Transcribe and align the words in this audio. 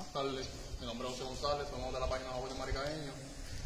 Buenas 0.00 0.16
tardes, 0.16 0.48
mi 0.80 0.86
nombre 0.88 1.04
es 1.08 1.12
José 1.12 1.24
González, 1.28 1.68
somos 1.68 1.92
de 1.92 2.00
la 2.00 2.08
página 2.08 2.32
web 2.40 2.48
de 2.48 2.56
Maricabeño. 2.56 3.12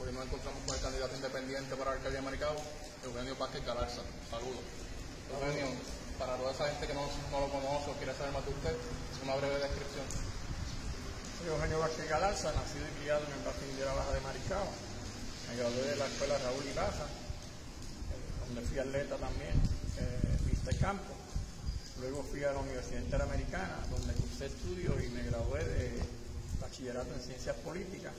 Hoy 0.02 0.10
nos 0.10 0.26
encontramos 0.26 0.58
con 0.66 0.74
el 0.74 0.82
candidato 0.82 1.14
independiente 1.14 1.70
para 1.78 1.94
la 1.94 1.96
alcaldía 2.02 2.18
de 2.18 2.26
Maricao, 2.26 2.58
Eugenio 3.06 3.38
Vázquez 3.38 3.62
Galarza. 3.62 4.02
Saludos. 4.34 4.66
Eugenio, 5.30 5.78
para 6.18 6.34
toda 6.34 6.50
esa 6.50 6.66
gente 6.74 6.90
que 6.90 6.94
no, 6.98 7.06
no 7.30 7.38
lo 7.38 7.48
conoce 7.54 7.86
o 7.86 7.94
quiere 8.02 8.18
saber 8.18 8.34
más 8.34 8.42
de 8.42 8.50
usted, 8.50 8.74
una 9.22 9.38
breve 9.38 9.62
descripción. 9.62 10.06
Soy 11.38 11.54
Eugenio 11.54 11.78
Vázquez 11.78 12.10
Galarza, 12.10 12.50
nacido 12.50 12.82
y 12.82 12.94
criado 12.98 13.22
en 13.30 13.32
el 13.38 13.42
Parque 13.46 13.70
de 13.70 13.84
Baja 13.86 14.10
de 14.10 14.20
Maricao. 14.26 14.66
Me 15.46 15.54
gradué 15.54 15.86
de 15.86 15.96
la 16.02 16.06
escuela 16.10 16.34
Raúl 16.34 16.66
eh, 16.66 16.82
donde 18.42 18.60
fui 18.66 18.78
atleta 18.82 19.14
también, 19.22 19.54
eh, 20.02 20.34
pista 20.50 20.74
y 20.74 20.78
campo. 20.82 21.14
Luego 22.02 22.26
fui 22.26 22.42
a 22.42 22.50
la 22.50 22.58
Universidad 22.58 23.06
Interamericana, 23.06 23.78
donde 23.86 24.12
cursé 24.18 24.46
estudios 24.50 24.98
y 24.98 25.08
me 25.14 25.22
gradué 25.30 25.62
de 25.62 26.23
bachillerato 26.74 27.14
en 27.14 27.20
ciencias 27.20 27.54
políticas, 27.62 28.12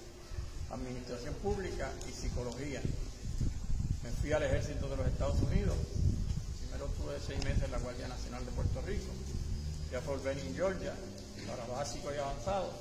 administración 0.71 1.33
pública 1.43 1.91
y 2.07 2.11
psicología. 2.13 2.81
Me 4.01 4.09
fui 4.11 4.31
al 4.31 4.43
ejército 4.43 4.87
de 4.87 4.95
los 4.95 5.07
Estados 5.07 5.41
Unidos. 5.41 5.75
Primero 6.61 6.85
estuve 6.85 7.19
seis 7.19 7.43
meses 7.43 7.63
en 7.63 7.71
la 7.71 7.79
Guardia 7.79 8.07
Nacional 8.07 8.45
de 8.45 8.51
Puerto 8.51 8.81
Rico, 8.87 9.11
ya 9.91 9.99
fue 9.99 10.17
Benning, 10.19 10.55
Georgia, 10.55 10.93
para 11.45 11.65
básico 11.65 12.13
y 12.15 12.17
avanzado. 12.17 12.71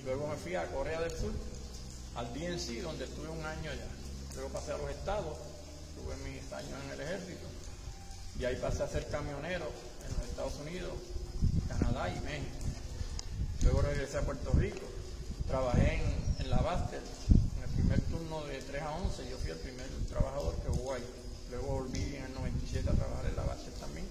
Y 0.00 0.02
luego 0.02 0.26
me 0.26 0.34
fui 0.34 0.56
a 0.56 0.66
Corea 0.72 1.00
del 1.00 1.12
Sur, 1.12 1.30
al 2.16 2.26
DNC, 2.34 2.82
donde 2.82 3.04
estuve 3.04 3.28
un 3.28 3.46
año 3.46 3.70
allá. 3.70 3.86
Luego 4.34 4.50
pasé 4.50 4.72
a 4.72 4.78
los 4.78 4.90
estados, 4.90 5.38
tuve 6.02 6.16
mis 6.26 6.52
años 6.52 6.74
en 6.84 6.90
el 6.90 7.00
ejército. 7.00 7.46
Y 8.40 8.44
ahí 8.44 8.56
pasé 8.56 8.82
a 8.82 8.88
ser 8.88 9.06
camionero 9.06 9.70
en 10.02 10.18
los 10.18 10.28
Estados 10.30 10.54
Unidos, 10.66 10.94
Canadá 11.68 12.08
y 12.08 12.18
México. 12.22 12.56
Luego 13.62 13.82
regresé 13.82 14.18
a 14.18 14.22
Puerto 14.22 14.50
Rico, 14.54 14.91
trabajé 15.46 15.94
en, 15.94 16.44
en 16.44 16.50
la 16.50 16.60
Baster, 16.60 17.02
en 17.56 17.62
el 17.62 17.70
primer 17.70 18.00
turno 18.02 18.44
de 18.46 18.60
3 18.62 18.82
a 18.82 18.96
11, 18.96 19.30
yo 19.30 19.36
fui 19.38 19.50
el 19.50 19.58
primer 19.58 19.86
trabajador 20.08 20.54
que 20.56 20.70
hubo 20.70 20.94
ahí. 20.94 21.04
Luego 21.50 21.80
volví 21.80 22.16
en 22.16 22.24
el 22.24 22.34
97 22.34 22.88
a 22.88 22.92
trabajar 22.92 23.26
en 23.26 23.36
la 23.36 23.44
Baster 23.44 23.72
también, 23.74 24.06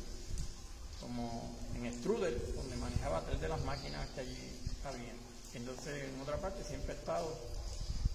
como 0.99 1.55
en 1.75 1.93
Strudel, 1.93 2.37
donde 2.55 2.75
manejaba 2.77 3.21
tres 3.25 3.41
de 3.41 3.49
las 3.49 3.61
máquinas 3.63 4.07
que 4.13 4.21
allí 4.21 4.37
había. 4.85 5.13
Entonces, 5.53 6.09
en 6.09 6.21
otra 6.21 6.37
parte, 6.37 6.63
siempre 6.63 6.93
he 6.93 6.97
estado 6.97 7.27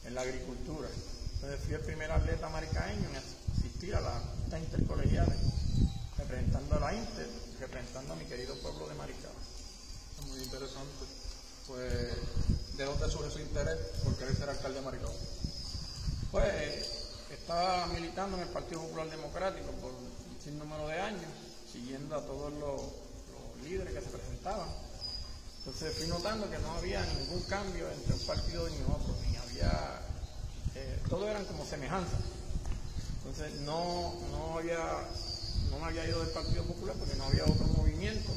en 0.05 0.15
la 0.15 0.23
agricultura. 0.23 0.89
Entonces, 1.35 1.61
fui 1.65 1.75
el 1.75 1.81
primer 1.81 2.11
atleta 2.11 2.49
maricaeño 2.49 3.09
en 3.11 3.17
asistir 3.17 3.95
a 3.95 4.01
las 4.01 4.23
intercolegiales, 4.63 5.39
representando 6.17 6.77
a 6.77 6.81
la 6.81 6.95
Inter, 6.95 7.29
representando 7.61 8.13
a 8.13 8.17
mi 8.17 8.25
querido 8.25 8.55
pueblo 8.61 8.89
de 8.89 8.95
Maricao. 8.95 9.33
Muy 10.29 10.43
interesante. 10.43 11.05
Pues, 11.67 12.15
¿de 12.77 12.85
dónde 12.85 13.11
surge 13.11 13.31
su 13.31 13.41
interés 13.41 13.79
por 14.05 14.15
querer 14.17 14.37
ser 14.37 14.51
alcalde 14.51 14.81
de 14.81 14.85
Maricao? 14.85 15.13
Pues, 16.31 17.07
estaba 17.31 17.87
militando 17.87 18.37
en 18.37 18.43
el 18.43 18.49
Partido 18.51 18.83
Popular 18.83 19.09
Democrático 19.09 19.71
por 19.81 19.93
un 19.93 20.11
sinnúmero 20.43 20.87
de 20.89 21.01
años, 21.01 21.33
siguiendo 21.73 22.17
a 22.17 22.21
todos 22.21 22.53
los, 22.55 22.83
líderes 23.65 23.95
que 23.95 24.01
se 24.01 24.11
presentaban. 24.11 24.69
Entonces 25.59 25.97
fui 25.97 26.07
notando 26.07 26.49
que 26.49 26.59
no 26.59 26.71
había 26.73 27.03
ningún 27.05 27.43
cambio 27.49 27.91
entre 27.91 28.15
un 28.15 28.21
partido 28.21 28.69
y 28.69 28.75
otro, 28.83 29.17
ni 29.27 29.37
había, 29.37 30.03
eh, 30.75 31.01
todos 31.09 31.29
eran 31.29 31.45
como 31.47 31.65
semejanzas. 31.65 32.21
Entonces 33.19 33.61
no, 33.63 34.15
no, 34.31 34.59
había, 34.59 34.79
no 35.71 35.79
me 35.81 35.87
había 35.87 36.07
ido 36.07 36.21
del 36.21 36.31
Partido 36.31 36.63
Popular 36.65 36.95
porque 36.97 37.17
no 37.17 37.25
había 37.25 37.45
otro 37.45 37.67
movimiento 37.77 38.31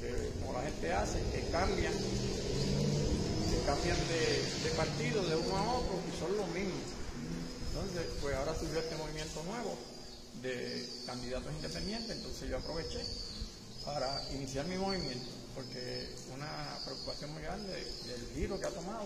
que 0.00 0.32
como 0.40 0.52
la 0.52 0.62
gente 0.64 0.92
hace, 0.92 1.22
que 1.30 1.48
cambian, 1.50 1.94
cambian 3.66 3.96
de, 4.08 4.70
partido 4.76 5.22
de 5.24 5.36
uno 5.36 5.56
a 5.56 5.78
otro 5.78 5.96
y 6.06 6.18
son 6.18 6.36
los 6.36 6.48
mismos. 6.48 6.84
Entonces, 7.68 8.06
pues 8.20 8.36
ahora 8.36 8.54
surgió 8.58 8.78
este 8.78 8.96
movimiento 8.96 9.42
nuevo 9.44 9.76
de 10.42 10.86
candidatos 11.06 11.52
independientes, 11.52 12.16
entonces 12.16 12.50
yo 12.50 12.58
aproveché 12.58 13.00
para 13.84 14.08
iniciar 14.32 14.66
mi 14.66 14.76
movimiento, 14.76 15.26
porque 15.54 16.14
una 16.34 16.78
preocupación 16.84 17.32
muy 17.32 17.42
grande 17.42 17.72
del 17.72 18.28
giro 18.34 18.60
que 18.60 18.66
ha 18.66 18.70
tomado 18.70 19.04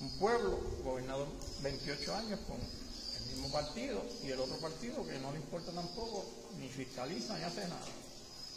un 0.00 0.10
pueblo 0.18 0.58
gobernado 0.82 1.26
28 1.62 2.14
años 2.16 2.40
con 2.48 2.58
el 2.58 3.26
mismo 3.30 3.52
partido 3.52 4.02
y 4.24 4.30
el 4.30 4.40
otro 4.40 4.56
partido 4.58 5.06
que 5.06 5.18
no 5.20 5.30
le 5.30 5.38
importa 5.38 5.70
tampoco, 5.72 6.24
ni 6.58 6.68
fiscaliza 6.68 7.38
ni 7.38 7.44
hace 7.44 7.62
nada. 7.62 7.86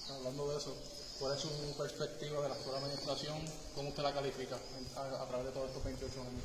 Hablando 0.09 0.51
de 0.51 0.57
eso, 0.57 0.75
¿cuál 1.19 1.33
es 1.33 1.39
su 1.41 1.49
perspectiva 1.77 2.41
de 2.41 2.49
la 2.49 2.55
actual 2.55 2.77
administración? 2.77 3.37
¿Cómo 3.73 3.89
usted 3.89 4.03
la 4.03 4.13
califica 4.13 4.57
a, 4.95 5.23
a 5.23 5.27
través 5.27 5.47
de 5.47 5.51
todos 5.51 5.67
estos 5.69 5.83
28 5.83 6.21
años? 6.21 6.43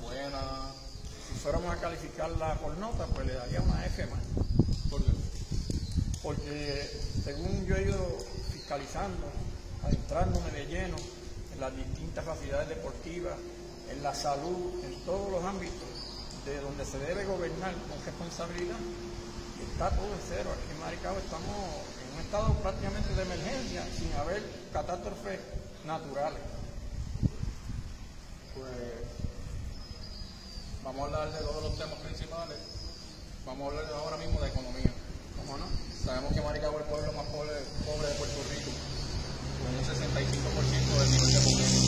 ¿Buena? 0.00 0.40
Si 1.28 1.34
fuéramos 1.38 1.74
a 1.74 1.80
calificarla 1.80 2.54
por 2.60 2.76
nota, 2.78 3.06
pues 3.06 3.26
le 3.26 3.34
daría 3.34 3.60
una 3.60 3.84
F 3.86 4.06
más. 4.06 4.20
¿Por 4.90 5.02
qué? 5.02 5.12
Porque 6.22 6.90
según 7.24 7.66
yo 7.66 7.76
he 7.76 7.82
ido 7.82 8.18
fiscalizando, 8.52 9.26
adentrándome 9.82 10.50
de 10.50 10.66
lleno 10.66 10.96
en 11.52 11.60
las 11.60 11.76
distintas 11.76 12.24
facilidades 12.24 12.68
deportivas, 12.68 13.34
en 13.90 14.02
la 14.02 14.14
salud, 14.14 14.84
en 14.84 15.04
todos 15.04 15.30
los 15.30 15.44
ámbitos 15.44 15.88
de 16.44 16.60
donde 16.60 16.84
se 16.84 16.98
debe 16.98 17.24
gobernar 17.24 17.74
con 17.88 18.04
responsabilidad, 18.04 18.76
está 19.72 19.90
todo 19.90 20.06
en 20.06 20.20
cero. 20.28 20.50
Aquí 20.52 20.72
en 20.72 20.80
Maricao 20.80 21.18
estamos 21.18 21.95
un 22.16 22.22
estado 22.22 22.48
prácticamente 22.64 23.12
de 23.14 23.22
emergencia, 23.22 23.84
sin 23.92 24.10
haber 24.16 24.42
catástrofes 24.72 25.38
naturales. 25.84 26.40
Pues 28.56 29.04
vamos 30.82 31.00
a 31.00 31.04
hablar 31.04 31.32
de 31.32 31.38
todos 31.44 31.62
los 31.62 31.76
temas 31.76 31.98
principales. 32.00 32.56
Vamos 33.44 33.60
a 33.60 33.66
hablar 33.68 33.92
ahora 34.00 34.16
mismo 34.16 34.40
de 34.40 34.48
economía. 34.48 34.92
¿Cómo 35.36 35.58
no? 35.58 35.66
Sabemos 36.04 36.32
que 36.32 36.40
Maricao 36.40 36.72
es 36.72 36.80
el 36.80 36.88
pueblo 36.88 37.12
más 37.12 37.26
pobre, 37.26 37.52
pobre 37.84 38.08
de 38.08 38.14
Puerto 38.16 38.40
Rico, 38.48 38.70
con 39.60 39.76
un 39.76 39.84
65% 39.84 40.96
del 40.96 41.10
nivel 41.12 41.32
de 41.36 41.40
pobreza. 41.44 41.80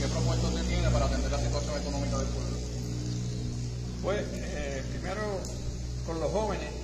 ¿Qué 0.00 0.06
propuestas 0.08 0.50
usted 0.50 0.66
tiene 0.66 0.90
para 0.90 1.06
atender 1.06 1.30
la 1.30 1.38
situación 1.38 1.80
económica 1.80 2.18
del 2.18 2.28
pueblo? 2.34 2.56
Pues 4.02 4.26
eh, 4.32 4.84
primero 4.90 5.22
con 6.06 6.20
los 6.20 6.30
jóvenes, 6.30 6.75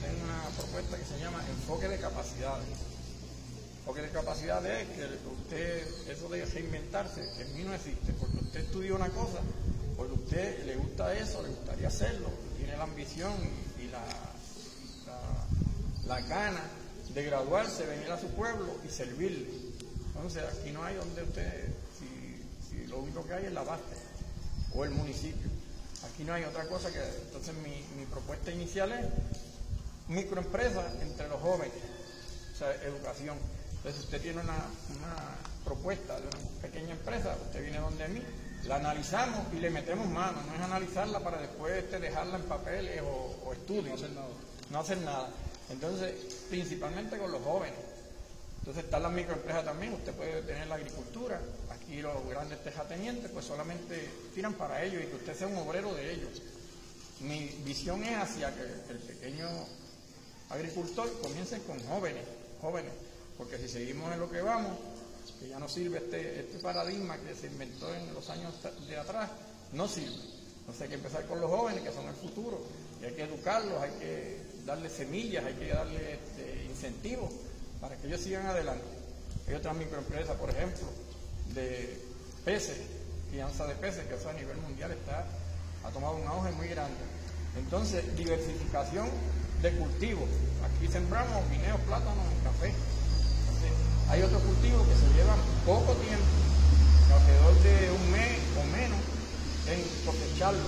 tengo 0.00 0.24
una 0.24 0.48
propuesta 0.56 0.96
que 0.96 1.04
se 1.04 1.18
llama 1.18 1.44
enfoque 1.48 1.88
de 1.88 1.98
capacidades. 1.98 2.66
Enfoque 3.80 4.02
de 4.02 4.10
capacidades 4.10 4.88
es 4.88 4.96
que 4.96 5.04
usted, 5.28 6.10
eso 6.10 6.28
de 6.28 6.44
reinventarse, 6.44 7.22
en 7.40 7.56
mí 7.56 7.62
no 7.64 7.74
existe, 7.74 8.12
porque 8.14 8.36
usted 8.38 8.60
estudió 8.60 8.96
una 8.96 9.08
cosa, 9.10 9.40
porque 9.96 10.14
usted 10.14 10.64
le 10.64 10.76
gusta 10.76 11.14
eso, 11.14 11.42
le 11.42 11.48
gustaría 11.48 11.88
hacerlo, 11.88 12.28
tiene 12.56 12.76
la 12.76 12.84
ambición 12.84 13.32
y, 13.78 13.88
la, 13.88 14.04
la 16.06 16.20
gana 16.22 16.62
de 17.14 17.24
graduarse, 17.24 17.86
venir 17.86 18.10
a 18.10 18.20
su 18.20 18.28
pueblo 18.28 18.76
y 18.86 18.90
servirle. 18.90 19.48
Entonces 20.14 20.42
aquí 20.44 20.70
no 20.70 20.84
hay 20.84 20.96
donde 20.96 21.22
usted, 21.22 21.68
si, 21.98 22.06
si 22.68 22.86
lo 22.86 22.98
único 22.98 23.26
que 23.26 23.34
hay 23.34 23.46
es 23.46 23.52
la 23.52 23.62
base 23.62 23.96
o 24.74 24.84
el 24.84 24.90
municipio. 24.90 25.50
Aquí 26.04 26.24
no 26.24 26.34
hay 26.34 26.44
otra 26.44 26.66
cosa 26.66 26.92
que, 26.92 27.00
entonces 27.24 27.54
mi, 27.56 27.82
mi 27.98 28.06
propuesta 28.06 28.50
inicial 28.52 28.92
es 28.92 29.06
microempresa 30.10 30.92
entre 31.00 31.28
los 31.28 31.40
jóvenes, 31.40 31.72
o 32.54 32.58
sea, 32.58 32.74
educación. 32.84 33.38
Entonces, 33.76 34.04
usted 34.04 34.20
tiene 34.20 34.40
una, 34.40 34.56
una 34.98 35.36
propuesta 35.64 36.16
de 36.20 36.26
una 36.26 36.60
pequeña 36.60 36.92
empresa, 36.92 37.36
usted 37.46 37.62
viene 37.62 37.78
donde 37.78 38.08
mí, 38.08 38.22
la 38.64 38.76
analizamos 38.76 39.46
y 39.54 39.56
le 39.58 39.70
metemos 39.70 40.06
mano, 40.08 40.42
no 40.46 40.54
es 40.54 40.60
analizarla 40.60 41.20
para 41.20 41.38
después 41.38 41.72
este, 41.72 41.98
dejarla 41.98 42.36
en 42.36 42.42
papeles 42.42 43.00
o, 43.02 43.38
o 43.46 43.52
estudios. 43.52 43.86
No 43.86 43.94
hacer 43.94 44.10
nada. 44.10 44.28
No 44.70 44.80
hacer 44.80 44.98
nada. 44.98 45.28
Entonces, 45.70 46.12
principalmente 46.50 47.16
con 47.16 47.32
los 47.32 47.42
jóvenes. 47.42 47.78
Entonces 48.58 48.84
están 48.84 49.02
las 49.02 49.12
microempresas 49.12 49.64
también, 49.64 49.94
usted 49.94 50.12
puede 50.12 50.42
tener 50.42 50.66
la 50.66 50.74
agricultura, 50.74 51.40
aquí 51.70 52.02
los 52.02 52.28
grandes 52.28 52.62
terratenientes 52.62 53.30
pues 53.30 53.46
solamente 53.46 54.10
tiran 54.34 54.52
para 54.52 54.82
ellos 54.84 55.02
y 55.02 55.06
que 55.06 55.16
usted 55.16 55.34
sea 55.34 55.46
un 55.46 55.56
obrero 55.56 55.94
de 55.94 56.12
ellos. 56.12 56.42
Mi 57.20 57.46
visión 57.64 58.04
es 58.04 58.18
hacia 58.18 58.54
que 58.54 58.62
el 58.92 58.98
pequeño 58.98 59.48
agricultor 60.50 61.10
comience 61.20 61.60
con 61.62 61.78
jóvenes, 61.86 62.24
jóvenes, 62.60 62.92
porque 63.38 63.58
si 63.58 63.68
seguimos 63.68 64.12
en 64.12 64.20
lo 64.20 64.30
que 64.30 64.42
vamos, 64.42 64.76
que 65.38 65.48
ya 65.48 65.58
no 65.58 65.68
sirve 65.68 65.98
este, 65.98 66.40
este 66.40 66.58
paradigma 66.58 67.16
que 67.18 67.34
se 67.34 67.46
inventó 67.46 67.94
en 67.94 68.12
los 68.12 68.28
años 68.30 68.52
de 68.86 68.96
atrás, 68.96 69.30
no 69.72 69.88
sirve. 69.88 70.16
Entonces 70.60 70.82
hay 70.82 70.88
que 70.88 70.94
empezar 70.96 71.26
con 71.26 71.40
los 71.40 71.50
jóvenes 71.50 71.82
que 71.82 71.92
son 71.92 72.06
el 72.06 72.14
futuro 72.14 72.60
y 73.00 73.06
hay 73.06 73.12
que 73.12 73.22
educarlos, 73.22 73.80
hay 73.80 73.90
que 73.98 74.36
darles 74.66 74.92
semillas, 74.92 75.44
hay 75.44 75.54
que 75.54 75.68
darles 75.68 76.02
este, 76.02 76.64
incentivos 76.64 77.30
para 77.80 77.96
que 77.96 78.06
ellos 78.06 78.20
sigan 78.20 78.46
adelante. 78.46 78.84
Hay 79.48 79.54
otras 79.54 79.74
microempresas, 79.76 80.36
por 80.36 80.50
ejemplo, 80.50 80.86
de 81.54 81.98
peces, 82.44 82.78
crianza 83.30 83.66
de 83.66 83.74
peces, 83.74 84.04
que 84.06 84.14
eso 84.14 84.28
a 84.28 84.32
nivel 84.34 84.56
mundial 84.58 84.90
está, 84.92 85.26
ha 85.84 85.90
tomado 85.90 86.16
un 86.16 86.26
auge 86.26 86.50
muy 86.52 86.68
grande. 86.68 86.98
Entonces, 87.56 88.04
diversificación 88.16 89.08
de 89.62 89.70
cultivos. 89.72 90.28
Aquí 90.64 90.88
sembramos 90.88 91.48
guineos, 91.50 91.80
plátanos 91.86 92.24
café. 92.44 92.72
Hay 94.08 94.22
otros 94.22 94.42
cultivos 94.42 94.88
que 94.88 94.96
se 94.96 95.08
llevan 95.14 95.38
poco 95.66 95.92
tiempo, 96.00 96.24
alrededor 97.12 97.54
de 97.62 97.90
un 97.92 98.10
mes 98.10 98.38
o 98.56 98.64
menos, 98.72 98.98
en 99.68 99.80
cosecharlo. 100.04 100.64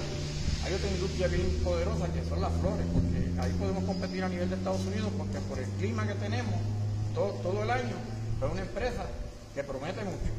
Hay 0.65 0.75
otra 0.75 0.89
industria 0.91 1.27
bien 1.29 1.61
poderosa 1.65 2.07
que 2.13 2.23
son 2.29 2.41
las 2.41 2.53
flores, 2.61 2.87
porque 2.93 3.41
ahí 3.41 3.53
podemos 3.59 3.85
competir 3.85 4.23
a 4.23 4.29
nivel 4.29 4.49
de 4.49 4.57
Estados 4.57 4.83
Unidos, 4.87 5.11
porque 5.19 5.39
por 5.49 5.59
el 5.59 5.69
clima 5.81 6.07
que 6.07 6.15
tenemos 6.15 6.55
todo, 7.15 7.33
todo 7.43 7.63
el 7.65 7.71
año, 7.71 7.97
es 8.41 8.53
una 8.53 8.63
empresa 8.63 9.07
que 9.55 9.65
promete 9.65 10.05
mucho. 10.05 10.31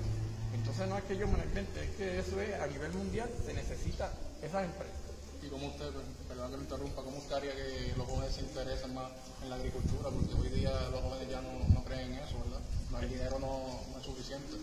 Entonces 0.54 0.88
no 0.88 0.98
es 0.98 1.04
que 1.04 1.18
yo 1.18 1.28
me 1.28 1.38
lo 1.38 1.44
es 1.44 1.90
que 1.98 2.20
eso 2.20 2.40
es 2.40 2.62
a 2.62 2.68
nivel 2.68 2.94
mundial, 2.94 3.30
se 3.46 3.54
necesita 3.54 4.12
esas 4.42 4.64
empresas. 4.64 5.03
¿Y 5.46 5.50
cómo 5.50 5.68
usted, 5.68 5.90
perdón 6.28 6.52
que 6.52 6.58
lo 6.58 6.64
interrumpa, 6.64 7.02
cómo 7.02 7.18
usted 7.18 7.36
haría 7.36 7.56
que 7.56 7.94
los 7.98 8.08
jóvenes 8.08 8.36
se 8.36 8.42
interesen 8.42 8.94
más 8.94 9.12
en 9.44 9.50
la 9.50 9.56
agricultura? 9.56 10.10
Porque 10.10 10.34
hoy 10.36 10.50
día 10.58 10.72
los 10.92 11.02
jóvenes 11.02 11.30
ya 11.30 11.42
no, 11.42 11.52
no 11.74 11.84
creen 11.84 12.14
en 12.14 12.20
eso, 12.20 12.40
¿verdad? 12.44 12.60
No, 12.92 13.00
el 13.00 13.10
dinero 13.10 13.40
no, 13.40 14.00
es 14.00 14.06
suficiente. 14.06 14.56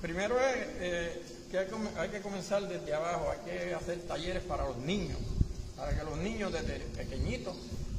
Primero 0.00 0.38
es 0.40 0.56
eh, 0.78 1.22
que 1.50 1.58
hay, 1.58 2.08
que 2.08 2.20
comenzar 2.20 2.66
desde 2.68 2.94
abajo, 2.94 3.30
hay 3.30 3.38
que 3.50 3.74
hacer 3.74 4.00
talleres 4.06 4.42
para 4.44 4.66
los 4.66 4.76
niños, 4.78 5.18
para 5.76 5.96
que 5.96 6.04
los 6.04 6.16
niños 6.18 6.52
desde 6.52 6.78
pequeñitos 6.96 7.56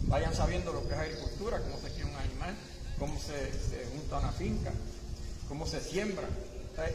vayan 0.08 0.34
sabiendo 0.34 0.72
lo 0.74 0.88
que 0.88 0.94
es 0.94 1.00
agricultura, 1.00 1.60
cómo 1.60 1.78
se 1.80 1.92
cría 1.92 2.06
un 2.06 2.16
animal, 2.16 2.56
cómo 2.98 3.20
se, 3.20 3.86
junta 3.94 4.20
una 4.20 4.32
finca, 4.32 4.72
cómo 5.48 5.68
se 5.68 5.82
siembra. 5.82 6.28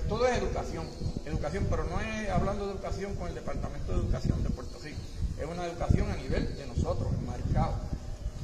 Todo 0.08 0.26
es 0.26 0.38
educación, 0.38 0.86
educación, 1.24 1.66
pero 1.70 1.84
no 1.84 2.00
es 2.00 2.28
hablando 2.30 2.66
de 2.66 2.72
educación 2.72 3.14
con 3.14 3.28
el 3.28 3.34
Departamento 3.34 3.92
de 3.92 3.98
Educación 3.98 4.42
de 4.42 4.50
Puerto 4.50 4.78
Rico, 4.82 4.98
es 5.38 5.46
una 5.46 5.66
educación 5.66 6.10
a 6.10 6.16
nivel 6.16 6.56
de 6.56 6.66
nosotros, 6.66 7.12
en 7.12 7.26
Maricao, 7.26 7.74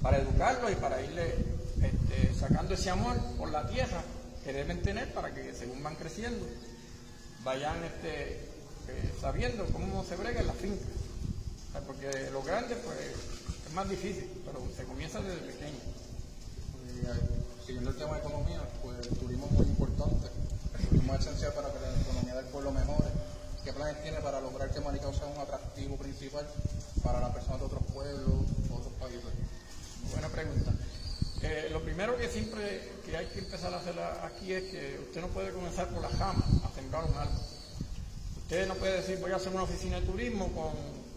para 0.02 0.18
educarlos 0.18 0.72
y 0.72 0.74
para 0.76 1.00
irle 1.00 1.34
este, 1.80 2.34
sacando 2.34 2.74
ese 2.74 2.90
amor 2.90 3.16
por 3.38 3.50
la 3.50 3.66
tierra 3.68 4.02
que 4.44 4.52
deben 4.52 4.82
tener 4.82 5.12
para 5.14 5.32
que 5.32 5.54
según 5.54 5.82
van 5.82 5.94
creciendo 5.94 6.44
vayan 7.44 7.82
este, 7.84 8.34
eh, 8.34 9.14
sabiendo 9.20 9.64
cómo 9.66 10.04
se 10.04 10.16
brega 10.16 10.40
en 10.40 10.46
la 10.46 10.52
finca. 10.52 10.84
Porque 11.86 12.30
lo 12.30 12.42
grande 12.42 12.76
pues 12.76 12.98
es 13.66 13.74
más 13.74 13.88
difícil, 13.88 14.28
pero 14.44 14.62
se 14.76 14.84
comienza 14.84 15.20
desde 15.20 15.40
pequeño. 15.40 15.78
Eh, 17.02 17.64
siguiendo 17.66 17.90
el 17.90 17.96
tema 17.96 18.14
de 18.14 18.20
economía, 18.20 18.60
pues 18.82 19.06
el 19.06 19.16
turismo 19.16 19.46
es 19.46 19.52
muy 19.52 19.66
importante. 19.66 20.28
El 20.78 20.86
turismo 20.88 21.14
es 21.14 21.20
esencial 21.20 21.52
para 21.54 21.72
que 21.72 21.80
la 21.80 22.00
economía 22.00 22.34
del 22.36 22.44
pueblo 22.46 22.72
mejore. 22.72 23.10
¿Qué 23.64 23.72
planes 23.72 24.02
tiene 24.02 24.18
para 24.18 24.40
lograr 24.40 24.70
que 24.72 24.80
Maricao 24.80 25.12
sea 25.12 25.26
un 25.26 25.38
atractivo 25.38 25.96
principal 25.96 26.46
para 27.02 27.20
las 27.20 27.30
personas 27.30 27.60
de 27.60 27.66
otros 27.66 27.82
pueblos, 27.92 28.34
otros 28.70 28.92
países? 29.00 29.22
Buena 30.10 30.28
pregunta. 30.28 30.72
Eh, 31.42 31.68
lo 31.72 31.80
primero 31.82 32.16
que 32.16 32.28
siempre 32.28 32.92
que 33.04 33.16
hay 33.16 33.26
que 33.26 33.38
empezar 33.40 33.72
a 33.74 33.78
hacer 33.78 33.94
aquí 34.24 34.52
es 34.52 34.64
que 34.64 34.98
usted 35.00 35.20
no 35.20 35.28
puede 35.28 35.52
comenzar 35.52 35.88
por 35.88 36.02
la 36.02 36.08
jama 36.08 36.44
a 36.64 36.74
sembrar 36.74 37.04
un 37.04 37.16
árbol. 37.16 37.38
Usted 38.42 38.66
no 38.66 38.74
puede 38.74 38.96
decir 39.00 39.18
voy 39.20 39.32
a 39.32 39.36
hacer 39.36 39.52
una 39.52 39.62
oficina 39.62 40.00
de 40.00 40.06
turismo 40.06 40.48
con 40.52 40.72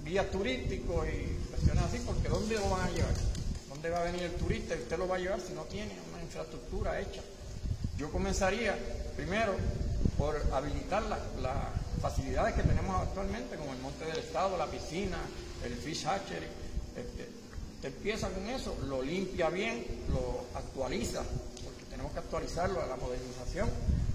guías 0.05 0.29
turísticos 0.29 1.07
y 1.07 1.47
cuestiones 1.49 1.83
así, 1.83 1.99
porque 2.05 2.29
¿dónde 2.29 2.55
lo 2.55 2.69
van 2.69 2.87
a 2.87 2.91
llevar? 2.91 3.13
¿Dónde 3.69 3.89
va 3.89 4.01
a 4.01 4.03
venir 4.03 4.23
el 4.23 4.33
turista 4.35 4.75
y 4.75 4.81
usted 4.81 4.97
lo 4.97 5.07
va 5.07 5.15
a 5.15 5.19
llevar 5.19 5.41
si 5.41 5.53
no 5.53 5.63
tiene 5.63 5.93
una 6.13 6.21
infraestructura 6.21 6.99
hecha? 6.99 7.21
Yo 7.97 8.11
comenzaría 8.11 8.77
primero 9.15 9.55
por 10.17 10.41
habilitar 10.53 11.03
la- 11.03 11.69
facilidades 12.05 12.53
que 12.53 12.61
tenemos 12.61 13.01
actualmente, 13.01 13.55
como 13.55 13.73
el 13.73 13.79
Monte 13.79 14.05
del 14.05 14.19
Estado, 14.19 14.55
la 14.57 14.67
piscina, 14.67 15.17
el 15.63 15.73
fish 15.73 16.05
hatchery. 16.05 16.45
Este, 16.95 17.27
usted 17.77 17.89
empieza 17.89 18.29
con 18.29 18.47
eso, 18.47 18.77
lo 18.87 19.01
limpia 19.01 19.49
bien, 19.49 19.83
lo 20.09 20.45
actualiza, 20.55 21.23
porque 21.63 21.83
tenemos 21.89 22.11
que 22.11 22.19
actualizarlo 22.19 22.79
a 22.83 22.85
la 22.85 22.95
modernización. 22.97 23.67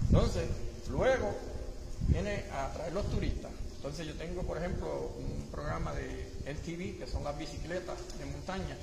Entonces, 0.07 0.43
luego 0.89 1.35
viene 2.07 2.45
a 2.53 2.71
traer 2.71 2.93
los 2.93 3.05
turistas. 3.11 3.51
Entonces 3.75 4.07
yo 4.07 4.13
tengo, 4.13 4.43
por 4.43 4.57
ejemplo, 4.57 5.11
un 5.17 5.49
programa 5.51 5.93
de 5.93 6.31
LTV, 6.45 6.97
que 6.97 7.07
son 7.11 7.25
las 7.25 7.37
bicicletas 7.37 7.97
de 8.17 8.25
montaña, 8.25 8.77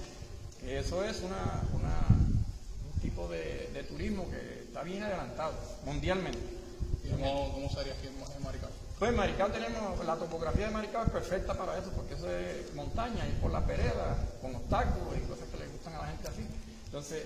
eso 0.66 1.02
es 1.02 1.22
un 1.22 3.00
tipo 3.00 3.26
de, 3.28 3.86
turismo 3.88 4.28
que 4.28 4.64
está 4.64 4.82
bien 4.82 5.02
adelantado 5.02 5.54
mundialmente. 5.86 6.58
¿Y 7.04 7.08
cómo, 7.08 7.52
cómo 7.54 7.70
sería 7.70 7.94
aquí 7.94 8.08
en 8.08 8.44
Maricao? 8.44 8.87
Pues 8.98 9.12
en 9.12 9.16
Maricao 9.16 9.48
tenemos, 9.48 10.04
la 10.04 10.16
topografía 10.16 10.66
de 10.66 10.72
Maricao 10.72 11.04
es 11.04 11.10
perfecta 11.10 11.54
para 11.54 11.78
eso, 11.78 11.90
porque 11.94 12.14
eso 12.14 12.28
es 12.28 12.74
montaña, 12.74 13.24
y 13.28 13.40
por 13.40 13.52
la 13.52 13.60
vereda, 13.60 14.18
con 14.42 14.56
obstáculos 14.56 15.14
y 15.16 15.20
cosas 15.28 15.46
que 15.48 15.58
le 15.58 15.68
gustan 15.68 15.94
a 15.94 15.98
la 15.98 16.06
gente 16.08 16.26
así. 16.26 16.44
Entonces, 16.86 17.22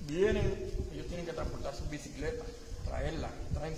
vienen, 0.00 0.72
ellos 0.92 1.06
tienen 1.06 1.24
que 1.24 1.32
transportar 1.32 1.76
sus 1.76 1.88
bicicletas, 1.88 2.46
traerlas, 2.86 3.30
traen, 3.54 3.74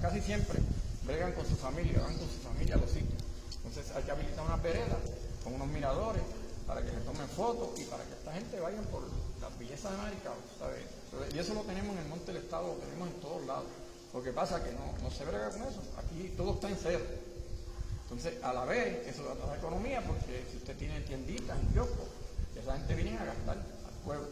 casi 0.00 0.22
siempre 0.22 0.58
bregan 1.04 1.32
con 1.32 1.44
su 1.46 1.56
familia, 1.56 2.00
van 2.00 2.16
con 2.16 2.28
su 2.28 2.40
familia 2.48 2.76
a 2.76 2.78
los 2.78 2.90
sitios. 2.90 3.20
Entonces 3.56 3.94
hay 3.94 4.02
que 4.02 4.10
habilitar 4.10 4.46
una 4.46 4.56
vereda 4.56 4.96
con 5.44 5.52
unos 5.52 5.68
miradores 5.68 6.22
para 6.66 6.80
que 6.82 6.90
se 6.90 7.00
tomen 7.00 7.28
fotos 7.28 7.78
y 7.78 7.84
para 7.84 8.04
que 8.04 8.12
esta 8.14 8.32
gente 8.32 8.58
vaya 8.58 8.80
por 8.88 9.02
las 9.40 9.58
bellezas 9.58 9.92
de 9.92 9.98
Maricao, 9.98 10.34
¿sabes? 10.58 10.80
Y 11.34 11.38
eso 11.38 11.52
lo 11.52 11.60
tenemos 11.62 11.92
en 11.92 12.02
el 12.02 12.08
Monte 12.08 12.32
del 12.32 12.42
Estado, 12.42 12.68
lo 12.68 12.80
tenemos 12.80 13.08
en 13.08 13.20
todos 13.20 13.44
lados. 13.44 13.68
Lo 14.12 14.22
que 14.22 14.32
pasa 14.32 14.58
es 14.58 14.64
que 14.64 14.72
no, 14.72 14.92
no 15.02 15.10
se 15.10 15.24
brega 15.24 15.50
con 15.50 15.62
eso. 15.62 15.82
Aquí 15.96 16.32
todo 16.36 16.54
está 16.54 16.68
en 16.68 16.76
cero. 16.82 17.04
Entonces, 18.02 18.42
a 18.42 18.52
la 18.52 18.64
vez, 18.64 19.06
eso 19.06 19.22
da 19.22 19.34
toda 19.34 19.52
la 19.52 19.58
economía, 19.58 20.02
porque 20.04 20.44
si 20.50 20.56
usted 20.56 20.76
tiene 20.76 21.00
tienditas 21.02 21.56
y 21.62 22.58
esa 22.58 22.76
gente 22.76 22.94
viene 22.96 23.16
a 23.16 23.24
gastar 23.24 23.56
al 23.56 24.04
pueblo. 24.04 24.28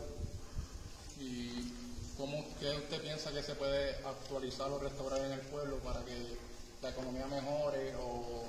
¿Y 1.20 1.72
cómo, 2.16 2.44
qué 2.58 2.74
usted 2.74 3.00
piensa 3.00 3.30
que 3.30 3.40
se 3.40 3.54
puede 3.54 3.94
actualizar 4.04 4.68
o 4.68 4.80
restaurar 4.80 5.20
en 5.20 5.32
el 5.32 5.40
pueblo 5.42 5.76
para 5.78 6.04
que 6.04 6.36
la 6.82 6.90
economía 6.90 7.26
mejore 7.28 7.94
o 8.02 8.46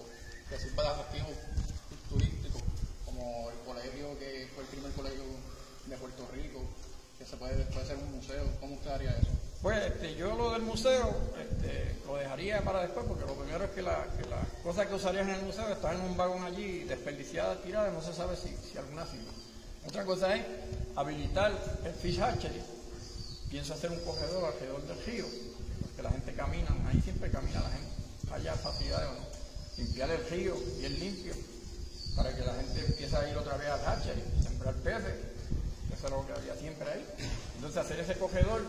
que 0.50 0.58
sirva 0.58 0.82
de 0.82 0.90
atractivo 0.90 1.28
turístico, 2.10 2.60
como 3.06 3.52
el 3.52 3.60
colegio 3.60 4.18
que 4.18 4.50
fue 4.56 4.64
el 4.64 4.70
primer 4.70 4.92
colegio 4.94 5.24
de 5.86 5.96
Puerto 5.98 6.28
Rico, 6.34 6.60
que 7.20 7.26
se 7.26 7.38
puede 7.38 7.56
después 7.56 7.86
ser 7.86 7.98
un 7.98 8.16
museo? 8.16 8.46
¿Cómo 8.60 8.74
usted 8.74 8.90
haría 8.90 9.12
eso? 9.12 9.49
Pues 9.62 9.78
este, 9.86 10.16
yo 10.16 10.36
lo 10.36 10.52
del 10.54 10.62
museo 10.62 11.14
este, 11.38 11.98
lo 12.06 12.16
dejaría 12.16 12.62
para 12.62 12.82
después, 12.82 13.06
porque 13.06 13.26
lo 13.26 13.34
primero 13.34 13.66
es 13.66 13.72
que, 13.72 13.82
la, 13.82 14.06
que 14.18 14.26
las 14.30 14.48
cosas 14.64 14.88
que 14.88 14.96
usarías 14.96 15.28
en 15.28 15.36
el 15.36 15.42
museo 15.42 15.68
están 15.68 15.96
en 15.98 16.02
un 16.02 16.16
vagón 16.16 16.44
allí 16.46 16.86
desperdiciadas, 16.86 17.62
tiradas, 17.62 17.94
no 17.94 18.02
se 18.02 18.14
sabe 18.14 18.38
si, 18.38 18.56
si 18.56 18.78
alguna 18.78 19.06
sirve. 19.06 19.28
Otra 19.86 20.06
cosa 20.06 20.34
es 20.34 20.46
habilitar 20.96 21.52
el 21.84 21.94
fish 21.94 22.20
hatchery. 22.22 22.62
Pienso 23.50 23.74
hacer 23.74 23.92
un 23.92 24.00
corredor 24.00 24.46
alrededor 24.46 24.82
del 24.84 25.06
río, 25.06 25.26
porque 25.82 26.04
la 26.04 26.12
gente 26.12 26.34
camina, 26.34 26.70
ahí 26.88 27.02
siempre 27.02 27.30
camina 27.30 27.60
la 27.60 27.70
gente, 27.70 27.92
haya 28.32 28.54
facilidades 28.56 29.10
o 29.10 29.14
no. 29.14 29.28
Limpiar 29.78 30.10
el 30.10 30.26
río 30.30 30.56
bien 30.78 31.00
limpio, 31.00 31.34
para 32.16 32.34
que 32.34 32.46
la 32.46 32.54
gente 32.54 32.80
empiece 32.86 33.16
a 33.16 33.30
ir 33.30 33.36
otra 33.36 33.58
vez 33.58 33.68
al 33.68 33.82
hatchery, 33.82 34.24
sembrar 34.42 34.76
peces, 34.76 35.16
eso 35.94 36.06
es 36.06 36.12
lo 36.12 36.26
que 36.26 36.32
había 36.32 36.56
siempre 36.56 36.90
ahí. 36.90 37.06
Entonces 37.56 37.78
hacer 37.78 38.00
ese 38.00 38.18
cogedor 38.18 38.62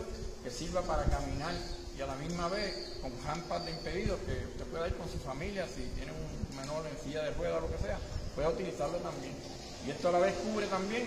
que 0.43 0.49
sirva 0.49 0.81
para 0.81 1.03
caminar 1.05 1.53
y 1.97 2.01
a 2.01 2.07
la 2.07 2.15
misma 2.15 2.47
vez 2.49 2.97
con 3.01 3.11
rampas 3.25 3.65
de 3.65 3.71
impedidos 3.71 4.19
que 4.21 4.45
usted 4.47 4.65
pueda 4.65 4.87
ir 4.87 4.95
con 4.95 5.09
su 5.09 5.19
familia, 5.19 5.67
si 5.67 5.83
tiene 5.95 6.11
un 6.11 6.57
menor 6.57 6.85
en 6.87 6.97
silla 7.03 7.23
de 7.23 7.31
ruedas 7.31 7.59
o 7.59 7.67
lo 7.67 7.71
que 7.71 7.77
sea, 7.77 7.99
pueda 8.35 8.49
utilizarlo 8.49 8.97
también. 8.99 9.35
Y 9.85 9.91
esto 9.91 10.09
a 10.09 10.11
la 10.13 10.19
vez 10.19 10.33
cubre 10.35 10.67
también 10.67 11.05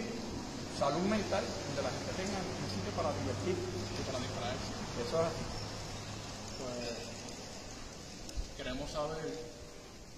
salud 0.79 1.03
mental, 1.03 1.43
donde 1.43 1.83
la 1.83 1.91
gente 1.91 2.12
tenga 2.14 2.38
un 2.38 2.71
sitio 2.71 2.93
para 2.97 3.12
divertir 3.14 3.55
Y 3.55 4.03
para 4.07 4.19
distraerse. 4.19 4.71
Eso 5.03 5.21
es 5.21 5.26
así. 5.26 5.45
Pues 6.59 6.95
queremos 8.57 8.91
saber 8.91 9.55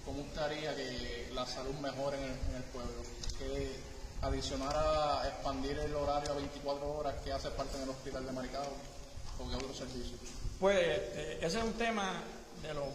cómo 0.05 0.21
usted 0.21 0.41
haría 0.41 0.75
que 0.75 1.29
la 1.33 1.45
salud 1.45 1.73
mejore 1.81 2.17
en 2.17 2.23
el, 2.23 2.37
en 2.49 2.55
el 2.57 2.63
pueblo. 2.73 3.01
Que 3.37 3.79
adicionar 4.21 4.75
a 4.75 5.27
expandir 5.27 5.77
el 5.77 5.95
horario 5.95 6.31
a 6.31 6.35
24 6.35 6.97
horas 6.97 7.15
que 7.23 7.31
hace 7.31 7.49
parte 7.51 7.77
del 7.77 7.89
hospital 7.89 8.25
de 8.25 8.31
Maricao 8.31 8.96
qué 9.37 9.55
otros 9.55 9.77
servicios. 9.77 10.19
Pues 10.59 10.77
este, 10.79 11.45
ese 11.45 11.57
es 11.59 11.63
un 11.63 11.73
tema 11.73 12.23
de 12.61 12.73
los 12.73 12.87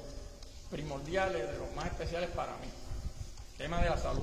primordiales, 0.70 1.50
de 1.50 1.58
los 1.58 1.72
más 1.74 1.86
especiales 1.86 2.30
para 2.30 2.52
mí. 2.56 2.68
Tema 3.58 3.80
de 3.82 3.90
la 3.90 3.98
salud. 3.98 4.22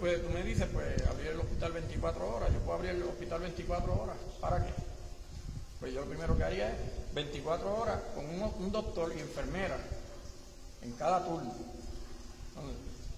Puede, 0.00 0.18
tú 0.18 0.28
me 0.28 0.42
dices, 0.42 0.66
pues 0.72 1.06
abrir 1.06 1.28
el 1.28 1.40
hospital 1.40 1.72
24 1.72 2.36
horas. 2.36 2.52
Yo 2.52 2.58
puedo 2.60 2.78
abrir 2.78 2.90
el 2.92 3.02
hospital 3.02 3.40
24 3.40 4.02
horas. 4.02 4.16
¿Para 4.40 4.64
qué? 4.64 4.72
Pues 5.80 5.94
yo 5.94 6.00
lo 6.00 6.06
primero 6.06 6.36
que 6.36 6.44
haría 6.44 6.70
es 6.70 7.14
24 7.14 7.74
horas 7.74 7.98
con 8.14 8.24
un, 8.26 8.42
un 8.58 8.72
doctor 8.72 9.12
y 9.16 9.20
enfermera 9.20 9.78
en 10.82 10.92
cada 10.92 11.24
turno. 11.24 11.52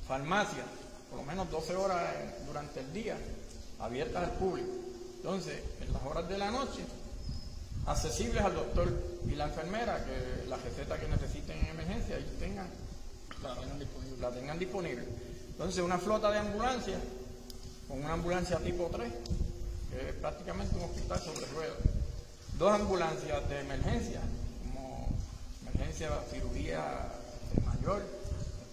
Farmacia, 0.07 0.65
por 1.09 1.21
lo 1.21 1.25
menos 1.25 1.51
12 1.51 1.77
horas 1.77 2.15
durante 2.47 2.81
el 2.81 2.93
día, 2.93 3.17
abiertas 3.81 4.25
al 4.25 4.33
público. 4.33 4.71
Entonces, 5.17 5.61
en 5.81 5.93
las 5.93 6.03
horas 6.03 6.29
de 6.29 6.39
la 6.39 6.51
noche, 6.51 6.83
accesibles 7.87 8.43
al 8.43 8.55
doctor 8.55 8.89
y 9.27 9.35
la 9.35 9.45
enfermera, 9.47 10.05
que 10.05 10.49
la 10.49 10.57
receta 10.57 10.99
que 10.99 11.09
necesiten 11.09 11.59
en 11.59 11.67
emergencia, 11.67 12.17
ellos 12.17 12.39
tengan, 12.39 12.69
La 13.43 13.55
tengan 13.55 13.79
disponible. 13.79 14.17
la 14.21 14.31
tengan 14.31 14.59
disponible. 14.59 15.05
Entonces, 15.51 15.83
una 15.85 15.99
flota 15.99 16.31
de 16.31 16.39
ambulancias, 16.39 17.01
con 17.89 18.03
una 18.03 18.15
ambulancia 18.15 18.59
tipo 18.59 18.89
3, 18.93 19.13
que 19.91 20.09
es 20.09 20.15
prácticamente 20.15 20.77
un 20.77 20.85
hospital 20.85 21.21
sobre 21.21 21.47
ruedas. 21.47 21.77
Dos 22.59 22.73
ambulancias 22.73 23.49
de 23.49 23.61
emergencia, 23.61 24.21
como 24.63 25.09
emergencia, 25.63 26.11
cirugía 26.31 27.09
este, 27.53 27.61
mayor, 27.67 28.03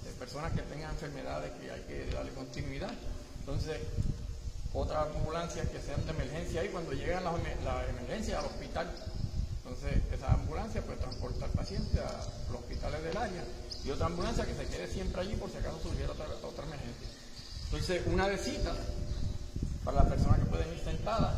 este, 0.03 0.19
personas 0.19 0.51
que 0.53 0.61
tengan 0.63 0.91
enfermedades 0.91 1.51
que 1.59 1.71
hay 1.71 1.81
que 1.81 2.05
darle 2.13 2.31
continuidad. 2.33 2.91
Entonces, 3.39 3.77
otras 4.73 5.07
ambulancias 5.07 5.67
que 5.69 5.79
sean 5.79 6.05
de 6.05 6.11
emergencia 6.11 6.63
y 6.63 6.69
cuando 6.69 6.93
llegan 6.93 7.23
las 7.23 7.33
la 7.63 7.85
emergencias 7.89 8.39
al 8.39 8.45
hospital. 8.45 8.87
Entonces, 9.63 10.01
esa 10.13 10.33
ambulancia 10.33 10.81
puede 10.81 10.97
transportar 10.99 11.49
al 11.49 11.55
paciente 11.55 11.99
a 11.99 12.11
los 12.51 12.61
hospitales 12.61 13.03
del 13.03 13.17
área 13.17 13.43
y 13.83 13.91
otra 13.91 14.05
ambulancia 14.05 14.45
que 14.45 14.55
se 14.55 14.65
quede 14.67 14.87
siempre 14.87 15.21
allí 15.21 15.35
por 15.35 15.49
si 15.49 15.57
acaso 15.57 15.79
surgiera 15.81 16.11
otra, 16.11 16.25
otra 16.43 16.65
emergencia. 16.65 17.07
Entonces, 17.65 18.01
una 18.07 18.27
de 18.29 18.37
cita 18.37 18.73
para 19.83 20.03
las 20.03 20.07
personas 20.07 20.39
que 20.39 20.45
pueden 20.45 20.71
ir 20.73 20.79
sentadas 20.79 21.35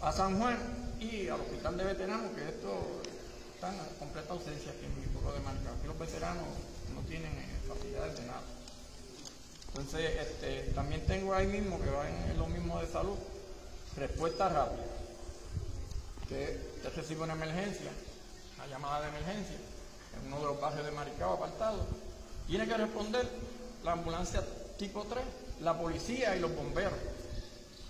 a 0.00 0.12
San 0.12 0.38
Juan 0.38 0.56
y 1.00 1.28
al 1.28 1.40
hospital 1.40 1.76
de 1.76 1.84
veteranos, 1.84 2.30
que 2.32 2.48
esto 2.48 3.02
está 3.54 3.70
en 3.70 3.78
completa 3.98 4.32
ausencia 4.32 4.72
aquí 4.72 4.86
en 4.86 5.00
mi 5.00 5.06
pueblo 5.06 5.32
de 5.32 5.40
Marca. 5.40 5.70
Aquí 5.70 5.86
los 5.86 5.98
veteranos 5.98 6.46
no 6.94 7.00
tienen 7.08 7.30
eh, 7.30 7.58
facilidades 7.68 8.18
de 8.18 8.26
nada. 8.26 8.42
Entonces, 9.74 10.10
este, 10.20 10.72
también 10.74 11.06
tengo 11.06 11.34
ahí 11.34 11.46
mismo, 11.46 11.80
que 11.80 11.88
va 11.88 12.06
en, 12.06 12.36
lo 12.38 12.46
mismo 12.46 12.78
de 12.78 12.86
salud, 12.86 13.16
respuesta 13.96 14.48
rápida. 14.50 14.84
Usted 16.22 16.60
recibe 16.94 17.22
una 17.22 17.32
emergencia, 17.32 17.90
una 18.56 18.66
llamada 18.66 19.00
de 19.00 19.08
emergencia, 19.08 19.56
en 20.20 20.26
uno 20.26 20.40
de 20.40 20.44
los 20.44 20.60
barrios 20.60 20.84
de 20.84 20.92
Maricao 20.92 21.34
apartado, 21.34 21.86
tiene 22.46 22.66
que 22.66 22.76
responder 22.76 23.26
la 23.82 23.92
ambulancia 23.92 24.42
tipo 24.76 25.04
3, 25.04 25.24
la 25.62 25.78
policía 25.78 26.36
y 26.36 26.40
los 26.40 26.54
bomberos. 26.54 26.98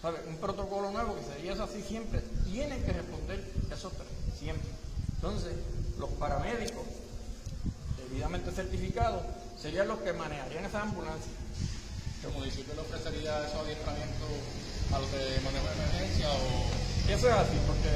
¿Sabe? 0.00 0.20
Un 0.28 0.36
protocolo 0.36 0.90
nuevo 0.90 1.16
que 1.16 1.22
sería 1.24 1.52
así 1.62 1.82
siempre, 1.82 2.20
tienen 2.44 2.84
que 2.84 2.92
responder 2.92 3.44
esos 3.72 3.92
tres, 3.92 4.08
siempre. 4.38 4.70
Entonces, 5.16 5.52
los 5.98 6.10
paramédicos 6.10 6.84
debidamente 7.96 8.50
certificados 8.50 9.22
serían 9.60 9.88
los 9.88 10.00
que 10.00 10.12
manejarían 10.12 10.64
esas 10.64 10.82
ambulancias. 10.82 11.41
¿El 12.22 12.30
municipio 12.30 12.72
le 12.74 12.82
ofrecería 12.82 13.34
esos 13.42 13.66
adiestramientos 13.66 14.30
a 14.94 14.98
los 15.02 15.10
de 15.10 15.42
manejo 15.42 15.66
de 15.66 15.74
emergencia 15.74 16.30
o...? 16.30 16.70
Eso 17.10 17.26
es 17.26 17.34
así, 17.34 17.58
porque, 17.66 17.90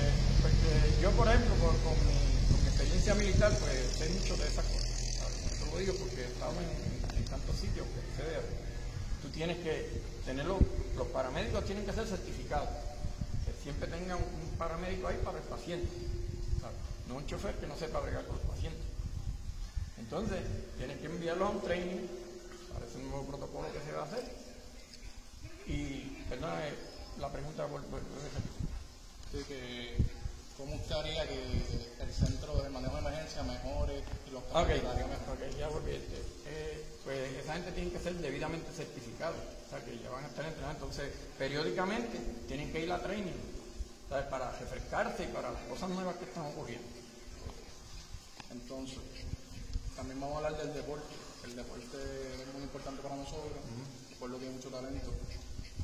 yo, 1.00 1.12
por 1.12 1.28
ejemplo, 1.28 1.54
con, 1.62 1.94
mi, 2.02 2.66
experiencia 2.66 3.14
militar, 3.14 3.54
pues 3.54 3.86
sé 3.94 4.10
mucho 4.10 4.36
de 4.36 4.48
esas 4.50 4.66
cosas. 4.66 4.90
Eso 5.46 5.70
lo 5.70 5.78
digo 5.78 5.94
porque 5.94 6.22
he 6.22 6.26
estado 6.26 6.50
en, 6.58 7.24
tantos 7.30 7.54
sitios 7.54 7.86
que 7.86 8.02
sucede 8.10 8.42
Tú 9.22 9.28
tienes 9.30 9.58
que 9.58 10.02
tenerlo, 10.26 10.58
los 10.96 11.06
paramédicos 11.08 11.64
tienen 11.64 11.86
que 11.86 11.92
ser 11.92 12.06
certificados. 12.06 12.68
Que 13.46 13.54
siempre 13.62 13.86
tengan 13.86 14.18
un 14.18 14.58
paramédico 14.58 15.06
ahí 15.06 15.20
para 15.22 15.38
el 15.38 15.44
paciente. 15.44 15.86
No 17.06 17.14
un 17.14 17.26
chofer 17.26 17.54
que 17.54 17.68
no 17.68 17.76
sepa 17.76 18.00
bregar 18.00 18.26
con 18.26 18.36
los 18.36 18.44
pacientes. 18.46 18.82
Entonces, 19.98 20.40
tienes 20.78 20.98
que 20.98 21.06
enviarlos 21.06 21.48
a 21.48 21.52
un 21.52 21.62
training 21.62 22.25
parece 22.78 22.98
un 22.98 23.10
nuevo 23.10 23.24
protocolo 23.26 23.72
que 23.72 23.80
se 23.80 23.92
va 23.92 24.02
a 24.02 24.04
hacer. 24.04 24.24
Y, 25.66 26.24
perdón, 26.28 26.50
la 27.18 27.32
pregunta 27.32 27.66
vuelve 27.66 27.86
sí, 29.32 29.38
que 29.48 29.96
¿Cómo 30.56 30.74
usted 30.74 30.94
haría 30.94 31.28
que 31.28 31.36
el 32.00 32.12
centro 32.14 32.56
de 32.62 32.70
manejo 32.70 32.94
de 32.94 33.00
emergencia 33.00 33.42
mejore 33.42 34.02
y 34.26 34.30
los 34.30 34.42
okay. 34.54 34.80
Ok, 34.80 35.58
ya 35.58 35.68
volví. 35.68 35.90
Este, 35.92 36.16
eh, 36.46 36.84
pues 37.04 37.44
esa 37.44 37.52
gente 37.54 37.72
tiene 37.72 37.90
que 37.90 37.98
ser 37.98 38.14
debidamente 38.14 38.72
certificado, 38.72 39.34
o 39.34 39.68
sea, 39.68 39.84
que 39.84 39.98
ya 39.98 40.08
van 40.08 40.24
a 40.24 40.28
estar 40.28 40.46
entrenados. 40.46 40.76
Entonces, 40.76 41.12
periódicamente 41.36 42.18
tienen 42.48 42.72
que 42.72 42.80
ir 42.80 42.90
a 42.90 43.02
training, 43.02 43.36
¿sabes? 44.08 44.24
para 44.26 44.50
refrescarse 44.52 45.24
y 45.24 45.26
para 45.26 45.50
las 45.52 45.62
cosas 45.64 45.90
nuevas 45.90 46.16
que 46.16 46.24
están 46.24 46.46
ocurriendo. 46.46 46.88
Entonces, 48.50 48.98
también 49.94 50.18
vamos 50.20 50.36
a 50.36 50.46
hablar 50.46 50.62
del 50.62 50.72
deporte 50.72 51.14
el 51.46 51.56
deporte 51.56 51.96
es 51.96 52.54
muy 52.54 52.62
importante 52.62 53.02
para 53.02 53.16
nosotros, 53.16 53.52
por 54.18 54.30
lo 54.30 54.38
que 54.38 54.46
hay 54.46 54.52
mucho 54.52 54.68
talento. 54.68 55.10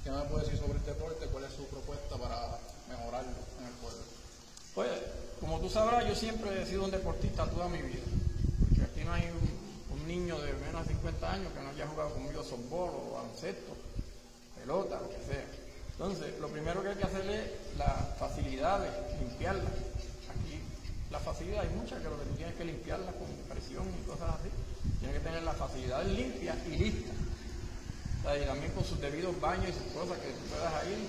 ¿Qué 0.02 0.11
me 0.11 0.23
puede 0.25 0.45
decir 0.45 0.59
sobre 0.59 0.78
el 0.78 0.85
deporte? 0.85 1.26
¿Cuál 1.26 1.45
es 1.45 1.52
su 1.52 1.64
propuesta 1.66 2.16
para 2.16 2.59
mejorarlo 2.88 3.38
en 3.61 3.66
el 3.66 3.75
pueblo? 3.78 4.02
Pues, 4.75 4.90
como 5.38 5.61
tú 5.61 5.69
sabrás, 5.69 6.07
yo 6.09 6.14
siempre 6.14 6.62
he 6.62 6.66
sido 6.66 6.85
un 6.85 6.90
deportista 6.90 7.47
toda 7.47 7.69
mi 7.69 7.78
vida. 7.78 8.02
Porque 8.69 8.83
aquí 8.83 9.04
no 9.04 9.12
hay 9.12 9.31
un, 9.31 9.62
niño 10.02 10.38
de 10.40 10.52
menos 10.54 10.87
de 10.87 10.95
50 10.95 11.33
años 11.33 11.52
que 11.54 11.61
no 11.61 11.71
haya 11.71 11.87
jugado 11.87 12.11
conmigo 12.11 12.42
softball 12.42 12.90
o 12.90 13.14
baloncesto, 13.14 13.73
pelota, 14.59 15.00
lo 15.00 15.09
que 15.09 15.25
sea. 15.25 15.47
Entonces, 15.92 16.38
lo 16.40 16.49
primero 16.49 16.83
que 16.83 16.88
hay 16.88 16.97
que 16.97 17.04
hacer 17.04 17.31
es 17.31 17.78
la 17.78 18.14
facilidad 18.19 18.81
de 18.81 18.90
limpiarla. 19.25 19.62
Aquí 19.62 19.82
la 21.12 21.21
facilidad 21.21 21.61
hay 21.61 21.69
muchas 21.76 22.00
que 22.00 22.09
lo 22.09 22.16
que 22.19 22.25
tú 22.25 22.35
tienes 22.40 22.57
que 22.57 22.64
limpiarla 22.64 23.12
con 23.12 23.28
presión 23.52 23.85
y 23.85 24.00
cosas 24.09 24.40
así. 24.40 24.49
Tiene 24.99 25.12
que 25.12 25.21
tener 25.21 25.42
las 25.45 25.57
facilidades 25.57 26.09
limpias 26.09 26.57
y 26.66 26.76
listas. 26.81 27.16
y 28.33 28.47
también 28.49 28.73
con 28.73 28.85
sus 28.85 28.99
debidos 28.99 29.38
baños 29.38 29.69
y 29.69 29.76
sus 29.76 29.92
cosas 29.92 30.16
que 30.19 30.33
tú 30.33 30.42
puedas 30.49 30.73
ir 30.88 31.04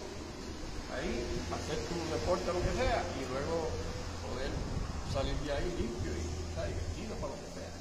ahí, 0.91 1.13
hacer 1.55 1.79
tu 1.87 1.97
deporte 2.11 2.45
o 2.51 2.53
lo 2.53 2.61
que 2.61 2.73
sea, 2.75 2.99
y 3.15 3.23
luego 3.31 3.71
poder 4.27 4.51
salir 5.13 5.37
de 5.39 5.51
ahí 5.55 5.69
limpio 5.79 6.11
y 6.11 6.23
divertido 6.51 7.15
para 7.23 7.31
lo 7.31 7.39
que 7.39 7.49
sea. 7.55 7.73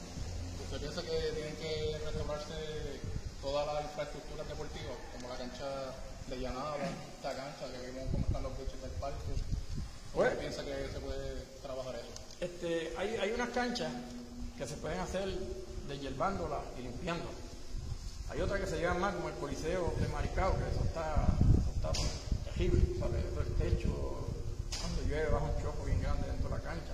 ¿Usted 0.62 0.79
piensa 0.79 1.02
que 1.02 1.17
tienen 1.35 1.57
que 1.59 1.99
restaurarse 2.07 2.57
toda 3.43 3.67
la 3.67 3.83
infraestructura 3.83 4.45
deportiva, 4.47 4.95
como 5.11 5.29
la 5.29 5.37
cancha 5.37 5.69
de 6.31 6.37
llanada, 6.38 6.79
esta 6.79 7.35
cancha 7.35 7.67
que 7.67 7.91
vimos 7.91 8.07
cómo 8.14 8.25
están 8.25 8.43
los 8.47 8.55
coches 8.55 8.81
del 8.81 8.95
parque? 9.02 9.33
¿Cómo 10.12 10.26
pues, 10.26 10.37
piensa 10.37 10.62
que 10.62 10.88
se 10.92 11.00
puede 11.00 11.40
trabajar 11.62 11.95
eso? 11.95 12.12
Este, 12.40 12.92
hay, 12.99 13.16
hay 13.16 13.33
unas 13.33 13.49
canchas 13.49 13.90
que 14.59 14.66
se 14.66 14.75
pueden 14.76 15.00
hacer 15.00 15.25
deshiervándola 15.88 16.61
y 16.78 16.83
limpiándola. 16.83 17.31
Hay 18.28 18.40
otra 18.42 18.59
que 18.61 18.66
se 18.66 18.76
llevan 18.78 19.00
más 19.00 19.14
como 19.14 19.31
el 19.31 19.35
Coliseo 19.37 19.95
de 19.99 20.09
Maricao, 20.09 20.52
que 20.59 20.69
eso 20.69 20.85
está, 20.85 21.26
está 21.76 21.92
terrible, 22.45 22.81
¿sabes? 23.00 23.25
El 23.25 23.54
techo, 23.54 23.88
cuando 24.78 25.02
llueve 25.09 25.31
baja 25.31 25.47
un 25.47 25.62
choco 25.62 25.85
bien 25.85 26.00
grande 26.02 26.28
dentro 26.28 26.49
de 26.50 26.57
la 26.57 26.61
cancha. 26.62 26.92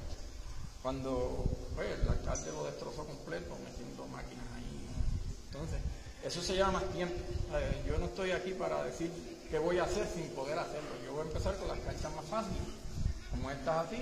Cuando 0.82 1.44
pues, 1.75 1.98
el 2.00 2.08
alcalde 2.08 2.52
lo 2.52 2.64
destrozó 2.66 3.04
completo 3.04 3.56
metiendo 3.64 4.06
máquinas 4.06 4.46
ahí. 4.54 4.87
Entonces, 5.50 5.80
eso 6.22 6.40
se 6.40 6.54
lleva 6.54 6.70
más 6.70 6.84
tiempo. 6.92 7.16
Yo 7.84 7.98
no 7.98 8.06
estoy 8.06 8.30
aquí 8.30 8.52
para 8.52 8.84
decir 8.84 9.10
qué 9.50 9.58
voy 9.58 9.78
a 9.78 9.84
hacer 9.84 10.06
sin 10.06 10.28
poder 10.30 10.56
hacerlo. 10.56 10.90
Yo 11.04 11.14
voy 11.14 11.22
a 11.22 11.26
empezar 11.26 11.56
con 11.56 11.66
las 11.66 11.78
canchas 11.80 12.14
más 12.14 12.25
fáciles, 12.26 12.77
como 13.38 13.50
estas 13.50 13.87
así. 13.87 13.97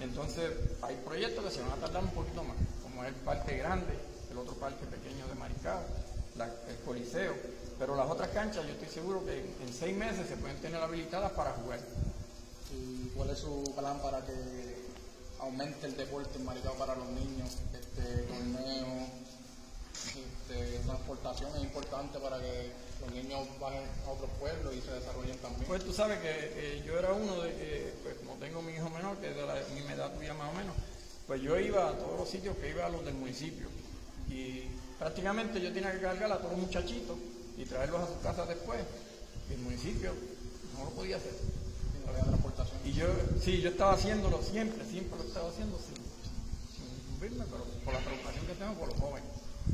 Entonces, 0.00 0.50
hay 0.82 0.96
proyectos 1.04 1.44
que 1.44 1.50
se 1.50 1.62
van 1.62 1.72
a 1.72 1.76
tardar 1.76 2.02
un 2.02 2.10
poquito 2.10 2.42
más, 2.42 2.56
como 2.82 3.02
es 3.02 3.08
el 3.08 3.14
Parque 3.16 3.58
Grande, 3.58 3.92
el 4.30 4.38
otro 4.38 4.54
parque 4.54 4.86
pequeño 4.86 5.26
de 5.26 5.34
Maricao, 5.34 5.80
el 6.68 6.76
Coliseo. 6.84 7.34
Pero 7.78 7.94
las 7.94 8.08
otras 8.10 8.28
canchas 8.30 8.64
yo 8.66 8.72
estoy 8.72 8.88
seguro 8.88 9.24
que 9.24 9.38
en, 9.38 9.72
seis 9.72 9.96
meses 9.96 10.28
se 10.28 10.36
pueden 10.36 10.56
tener 10.58 10.80
habilitadas 10.82 11.32
para 11.32 11.52
jugar. 11.52 11.80
¿Y 12.72 13.08
cuál 13.16 13.30
es 13.30 13.38
su 13.38 13.74
plan 13.76 14.00
para 14.00 14.24
que 14.24 14.32
aumente 15.40 15.86
el 15.86 15.96
deporte 15.96 16.38
en 16.38 16.44
Maricao 16.44 16.74
para 16.74 16.94
los 16.94 17.08
niños? 17.08 17.56
Este 17.72 18.22
torneo, 18.22 18.86
este, 20.48 20.78
transportación 20.84 21.50
es 21.56 21.62
importante 21.62 22.18
para 22.18 22.38
que 22.38 22.72
los 23.00 23.12
niños 23.12 23.46
vayan 23.60 23.84
a 24.06 24.10
otros 24.10 24.30
pueblos 24.38 24.74
y 24.74 24.80
se 24.80 24.92
desarrollen 24.92 25.36
también. 25.38 25.64
Pues 25.66 25.84
tú 25.84 25.92
sabes 25.92 26.18
que 26.20 26.82
yo 26.86 26.98
era 26.98 27.12
uno 27.12 27.40
de 27.42 27.50
que, 27.54 27.94
pues 28.02 28.16
como 28.16 28.34
tengo 28.34 28.62
mi 28.62 28.72
hijo 28.72 28.90
menor, 28.90 29.16
que 29.18 29.30
es 29.30 29.36
de 29.36 29.46
la 29.46 29.54
misma 29.74 29.92
edad 29.92 30.14
tuya 30.14 30.34
más 30.34 30.50
o 30.52 30.56
menos, 30.56 30.74
pues 31.26 31.42
yo 31.42 31.58
iba 31.60 31.90
a 31.90 31.98
todos 31.98 32.18
los 32.18 32.28
sitios 32.28 32.56
que 32.56 32.70
iba 32.70 32.86
a 32.86 32.88
los 32.88 33.04
del 33.04 33.14
municipio. 33.14 33.68
Y 34.30 34.64
prácticamente 34.98 35.60
yo 35.60 35.72
tenía 35.72 35.92
que 35.92 36.00
cargar 36.00 36.32
a 36.32 36.38
todos 36.38 36.52
los 36.52 36.60
muchachitos 36.60 37.16
y 37.56 37.64
traerlos 37.64 38.02
a 38.02 38.06
su 38.06 38.20
casa 38.20 38.46
después. 38.46 38.80
Y 39.50 39.54
el 39.54 39.60
municipio 39.60 40.12
no 40.76 40.84
lo 40.84 40.90
podía 40.90 41.16
hacer. 41.16 41.32
No 42.04 42.10
había 42.12 42.24
transportación. 42.24 42.78
Y 42.84 42.92
yo, 42.92 43.06
sí, 43.42 43.60
yo 43.60 43.70
estaba 43.70 43.92
haciéndolo 43.92 44.42
siempre, 44.42 44.84
siempre 44.86 45.18
lo 45.18 45.24
estaba 45.24 45.48
haciendo 45.50 45.78
sin, 45.78 45.96
sin 46.72 47.28
pero 47.28 47.64
por 47.84 47.94
la 47.94 48.00
preocupación 48.00 48.46
que 48.46 48.54
tengo 48.54 48.74
por 48.74 48.88
los 48.88 48.98
jóvenes. 48.98 49.28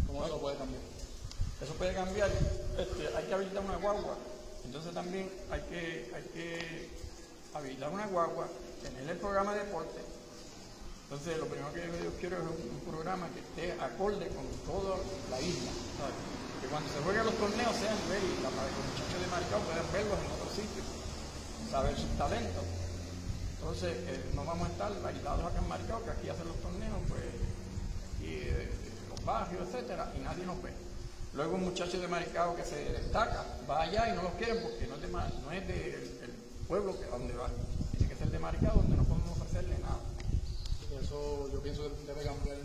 ¿Cómo 0.07 0.27
eso 0.27 0.41
puede 0.41 0.57
cambiar? 0.57 0.83
Eso 1.65 1.75
puede 1.75 1.95
cambiar. 1.95 2.31
Este, 2.79 3.17
hay 3.17 3.25
que 3.25 3.35
habilitar 3.35 3.65
una 3.65 3.77
guagua. 3.77 4.17
Entonces 4.65 4.95
también 4.95 5.31
hay 5.51 5.61
que, 5.63 6.11
hay 6.15 6.23
que 6.33 6.89
habilitar 7.55 7.91
una 7.91 8.07
guagua, 8.07 8.47
tener 8.83 9.11
el 9.11 9.19
programa 9.19 9.55
de 9.55 9.65
deporte 9.65 10.15
entonces, 11.05 11.39
lo 11.39 11.47
primero 11.47 11.71
que 11.71 11.85
yo 12.03 12.11
quiero 12.19 12.43
es 12.43 12.49
un, 12.49 12.81
programa 12.91 13.29
que 13.31 13.39
esté 13.39 13.71
acorde 13.79 14.27
con 14.35 14.43
toda 14.67 14.97
la 15.31 15.41
isla. 15.41 15.71
Que 16.61 16.67
cuando 16.67 16.91
se 16.91 16.99
jueguen 17.07 17.27
los 17.27 17.39
torneos 17.39 17.77
sean 17.77 17.95
ver 18.09 18.19
para 18.43 18.67
que 18.67 18.79
los 18.83 18.89
muchachos 18.91 19.21
de 19.23 19.29
Maricao 19.31 19.61
puedan 19.63 19.87
verlos 19.95 20.19
en 20.19 20.31
otros 20.35 20.53
sitios, 20.59 20.87
saber 21.71 21.95
sus 21.95 22.11
talentos. 22.19 22.65
Entonces, 23.61 23.95
eh, 24.11 24.27
no 24.35 24.45
vamos 24.45 24.67
a 24.67 24.73
estar 24.73 24.91
aislados 24.91 25.45
acá 25.47 25.59
en 25.63 25.69
Maricao, 25.69 26.03
que 26.03 26.11
aquí 26.11 26.29
hacen 26.29 26.49
los 26.49 26.59
torneos, 26.59 26.99
pues, 27.07 27.31
aquí 28.19 28.51
eh, 28.51 28.75
los 29.15 29.25
barrios, 29.25 29.69
etcétera, 29.69 30.11
y 30.17 30.19
nadie 30.19 30.47
nos 30.47 30.59
ve. 30.67 30.73
Luego 31.35 31.57
un 31.57 31.65
muchacho 31.65 32.01
de 32.01 32.07
Maricao 32.07 32.57
que 32.57 32.65
se 32.65 32.77
destaca, 32.93 33.45
va 33.69 33.83
allá 33.83 34.09
y 34.09 34.17
no 34.17 34.23
los 34.23 34.35
quieren 34.35 34.63
porque 34.63 34.87
no 34.87 34.95
es, 34.95 35.03
de, 35.03 35.09
no 35.09 35.53
es 35.53 35.67
del 35.67 36.35
pueblo 36.69 36.99
que, 36.99 37.07
a 37.07 37.09
donde 37.09 37.35
va. 37.35 37.49
Tiene 37.99 38.13
que 38.13 38.19
ser 38.19 38.31
de 38.31 38.39
Maricao 38.39 38.77
donde 38.77 38.97
no 38.97 39.05
podemos 39.05 39.41
hacerle 39.41 39.79
nada 39.79 39.99
eso 41.01 41.51
yo 41.53 41.61
pienso 41.61 41.83
que 41.83 42.07
debe 42.07 42.25
cambiar 42.25 42.57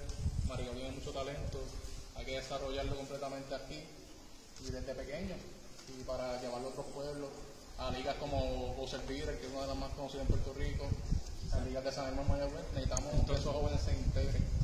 Maricao 0.47 0.73
tiene 0.73 0.91
mucho 0.91 1.11
talento, 1.11 1.59
hay 2.15 2.25
que 2.25 2.35
desarrollarlo 2.35 2.95
completamente 2.95 3.53
aquí 3.55 3.83
y 4.65 4.71
desde 4.71 4.93
pequeño 4.93 5.35
y 5.87 6.03
para 6.03 6.39
llevarlo 6.41 6.67
a 6.67 6.71
otros 6.71 6.85
pueblos, 6.87 7.29
a 7.77 7.91
ligas 7.91 8.15
como 8.15 8.73
Bowser 8.75 9.01
Beater, 9.07 9.39
que 9.39 9.47
es 9.47 9.51
una 9.51 9.61
de 9.61 9.67
las 9.67 9.77
más 9.77 9.91
conocidas 9.93 10.27
en 10.27 10.33
Puerto 10.33 10.53
Rico, 10.53 10.85
a 11.51 11.59
ligas 11.65 11.83
de 11.83 11.91
San 11.91 12.05
Germán 12.05 12.27
Mayagüez, 12.27 12.63
necesitamos 12.73 13.25
que 13.25 13.33
esos 13.33 13.55
jóvenes 13.55 13.81
se 13.81 13.93
integren. 13.93 14.58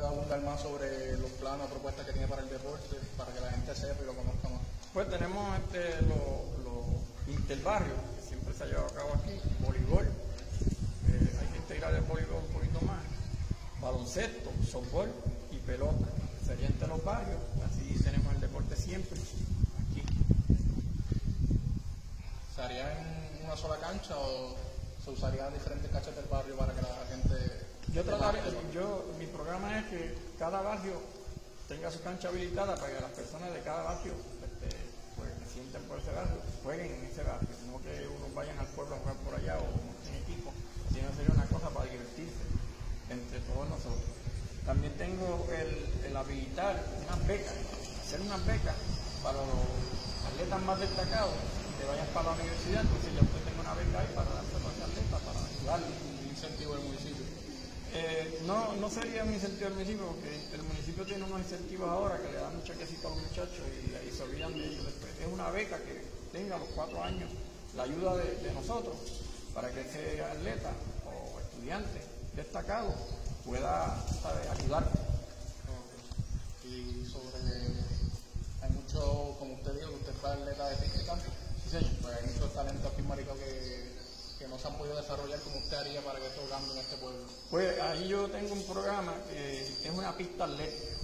Puede 0.00 0.14
abundar 0.14 0.40
más 0.40 0.62
sobre 0.62 1.18
los 1.18 1.30
planos, 1.32 1.68
propuestas 1.68 2.06
que 2.06 2.12
tiene 2.12 2.26
para 2.26 2.40
el 2.40 2.48
deporte, 2.48 2.96
para 3.18 3.34
que 3.34 3.40
la 3.40 3.50
gente 3.50 3.74
sepa 3.74 4.02
y 4.02 4.06
lo 4.06 4.14
conozca 4.14 4.48
más. 4.48 4.62
Pues 4.94 5.10
tenemos 5.10 5.58
este, 5.58 6.00
los 6.08 6.64
lo 6.64 7.30
interbarrios, 7.30 7.98
que 8.16 8.26
siempre 8.26 8.54
se 8.54 8.64
ha 8.64 8.66
llevado 8.68 8.86
a 8.86 8.94
cabo 8.94 9.10
aquí, 9.12 9.36
voleibol, 9.60 10.06
eh, 10.06 11.38
hay 11.38 11.46
que 11.48 11.58
integrar 11.58 11.92
el 11.92 12.00
voleibol 12.04 12.42
un 12.48 12.52
poquito 12.54 12.80
más, 12.80 13.04
baloncesto, 13.82 14.50
softball 14.64 15.12
y 15.52 15.58
pelota, 15.58 16.08
sería 16.46 16.68
entre 16.68 16.88
los 16.88 17.04
barrios, 17.04 17.36
así 17.68 17.92
tenemos 18.02 18.32
el 18.32 18.40
deporte 18.40 18.76
siempre 18.76 19.18
aquí. 19.20 20.02
¿Se 22.56 22.62
haría 22.62 22.90
en 22.96 23.44
una 23.44 23.54
sola 23.54 23.76
cancha 23.76 24.16
o 24.16 24.56
se 25.04 25.10
usarían 25.10 25.52
diferentes 25.52 25.90
canchas 25.90 26.16
del 26.16 26.24
barrio 26.24 26.56
para 26.56 26.72
que 26.72 26.80
la 26.80 27.04
gente... 27.10 27.29
Yo 27.92 28.04
trataré, 28.04 28.38
yo, 28.72 29.02
mi 29.18 29.26
programa 29.26 29.80
es 29.80 29.86
que 29.86 30.14
cada 30.38 30.62
barrio 30.62 30.94
tenga 31.66 31.90
su 31.90 32.00
cancha 32.02 32.28
habilitada 32.28 32.76
para 32.76 32.86
que 32.86 33.00
las 33.00 33.10
personas 33.10 33.52
de 33.52 33.60
cada 33.66 33.82
barrio 33.82 34.14
este, 34.46 34.70
pues, 35.18 35.30
que 35.34 35.46
sienten 35.50 35.82
por 35.90 35.98
ese 35.98 36.14
barrio, 36.14 36.38
jueguen 36.62 36.86
en 36.86 37.04
ese 37.10 37.26
barrio, 37.26 37.50
no 37.66 37.82
que 37.82 38.06
unos 38.06 38.30
vayan 38.32 38.56
al 38.62 38.70
pueblo 38.78 38.94
a 38.94 38.98
jugar 39.00 39.16
por 39.26 39.34
allá 39.34 39.58
o 39.58 39.66
en 40.06 40.22
equipo, 40.22 40.54
sino 40.94 41.10
sería 41.18 41.34
una 41.34 41.50
cosa 41.50 41.66
para 41.74 41.90
divertirse 41.90 42.46
entre 43.10 43.42
todos 43.50 43.66
nosotros. 43.66 44.06
También 44.64 44.94
tengo 44.94 45.50
el, 45.50 46.14
habilitar 46.14 46.78
unas 46.78 47.26
becas, 47.26 47.58
hacer 48.06 48.20
unas 48.22 48.38
becas 48.46 48.78
para 49.18 49.42
los 49.42 49.66
atletas 50.30 50.62
más 50.62 50.78
destacados 50.78 51.34
que 51.74 51.90
vayan 51.90 52.06
para 52.14 52.30
la 52.30 52.38
universidad, 52.38 52.86
entonces 52.86 53.18
ya 53.18 53.22
usted 53.26 53.42
tenga 53.50 53.66
una 53.66 53.74
beca 53.74 53.98
ahí 53.98 54.10
para 54.14 54.30
darse 54.30 54.54
a 54.54 54.62
los 54.62 54.78
atletas, 54.78 55.20
para 55.26 55.38
ayudarles. 55.42 55.90
Un 56.06 56.30
incentivo 56.30 56.74
del 56.74 56.84
municipio. 56.86 57.09
Eh, 57.92 58.42
no, 58.46 58.76
no 58.76 58.88
sería 58.88 59.24
un 59.24 59.32
incentivo 59.34 59.64
del 59.64 59.74
municipio, 59.74 60.06
porque 60.06 60.54
el 60.54 60.62
municipio 60.62 61.04
tiene 61.04 61.24
unos 61.24 61.40
incentivos 61.40 61.88
ahora 61.88 62.18
que 62.18 62.30
le 62.30 62.38
dan 62.38 62.54
un 62.54 62.62
chequecito 62.62 63.08
a 63.08 63.10
los 63.10 63.22
muchachos 63.22 63.64
y, 63.66 64.08
y 64.08 64.12
se 64.12 64.22
olvidan 64.22 64.52
de 64.54 64.64
ellos 64.68 64.84
después. 64.84 65.10
Es 65.20 65.26
una 65.32 65.50
beca 65.50 65.76
que 65.78 66.04
tenga 66.32 66.56
a 66.56 66.58
los 66.60 66.68
cuatro 66.68 67.02
años 67.02 67.30
la 67.76 67.82
ayuda 67.84 68.16
de, 68.16 68.36
de 68.36 68.52
nosotros 68.52 68.94
para 69.54 69.70
que 69.72 69.80
ese 69.80 70.22
atleta 70.22 70.70
o 71.04 71.40
estudiante 71.40 72.00
destacado 72.36 72.94
pueda 73.44 73.98
¿sabe? 74.22 74.48
ayudar. 74.48 74.86
Y 76.64 77.04
sobre, 77.04 77.42
hay 78.62 78.70
mucho, 78.70 79.34
como 79.40 79.54
usted 79.54 79.74
dijo, 79.74 79.88
que 79.90 79.96
usted 79.96 80.12
fue 80.20 80.30
atleta 80.30 80.68
de 80.68 80.76
campo, 81.04 81.24
Sí, 81.64 81.70
señor. 81.78 81.90
pues 82.02 82.16
hay 82.16 82.26
muchos 82.32 82.54
talentos 82.54 82.92
aquí 82.92 83.00
en 83.00 83.08
Maricao 83.08 83.34
que, 83.36 83.59
que 84.40 84.48
no 84.48 84.58
se 84.58 84.68
han 84.68 84.78
podido 84.78 84.96
desarrollar 84.96 85.38
como 85.40 85.58
usted 85.58 85.76
haría 85.76 86.00
para 86.00 86.18
que 86.18 86.26
esto 86.26 86.40
cambie 86.48 86.72
en 86.72 86.78
este 86.78 86.96
pueblo. 86.96 87.20
Pues 87.50 87.78
ahí 87.78 88.08
yo 88.08 88.26
tengo 88.30 88.54
un 88.54 88.62
programa 88.64 89.14
que 89.28 89.60
es 89.60 89.90
una 89.92 90.16
pista 90.16 90.44
atlética, 90.44 90.96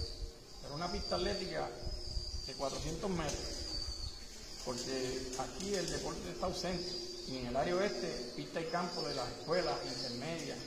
pero 0.63 0.73
una 0.73 0.91
pista 0.91 1.17
atlética 1.17 1.69
de 2.47 2.53
400 2.53 3.09
metros, 3.11 3.37
porque 4.65 5.21
aquí 5.37 5.75
el 5.75 5.87
deporte 5.87 6.31
está 6.31 6.47
ausente 6.47 6.89
y 7.27 7.37
en 7.37 7.45
el 7.45 7.55
área 7.55 7.75
oeste, 7.75 8.07
pista 8.35 8.59
y 8.59 8.65
campo 8.71 9.03
de 9.03 9.13
las 9.13 9.29
escuelas 9.29 9.77
intermedias, 9.85 10.57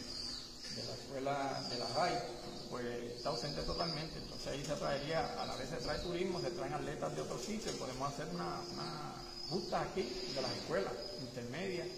de 0.77 0.85
la 0.85 0.95
escuela 0.95 1.67
de 1.69 1.77
la 1.77 1.89
RAI, 1.89 2.23
pues 2.71 2.87
está 3.17 3.31
ausente 3.31 3.62
totalmente. 3.62 4.17
Entonces 4.17 4.47
ahí 4.47 4.65
se 4.65 4.77
traería, 4.77 5.43
a 5.43 5.45
la 5.45 5.57
vez 5.57 5.71
se 5.71 5.77
trae 5.79 5.99
turismo, 5.99 6.41
se 6.41 6.52
traen 6.52 6.75
atletas 6.75 7.17
de 7.17 7.23
otros 7.23 7.43
sitios, 7.43 7.75
podemos 7.75 8.13
hacer 8.13 8.28
una, 8.33 8.61
una 8.75 9.15
ruta 9.50 9.80
aquí 9.80 10.02
de 10.02 10.41
las 10.41 10.52
escuelas 10.52 10.93
intermedias 11.21 11.89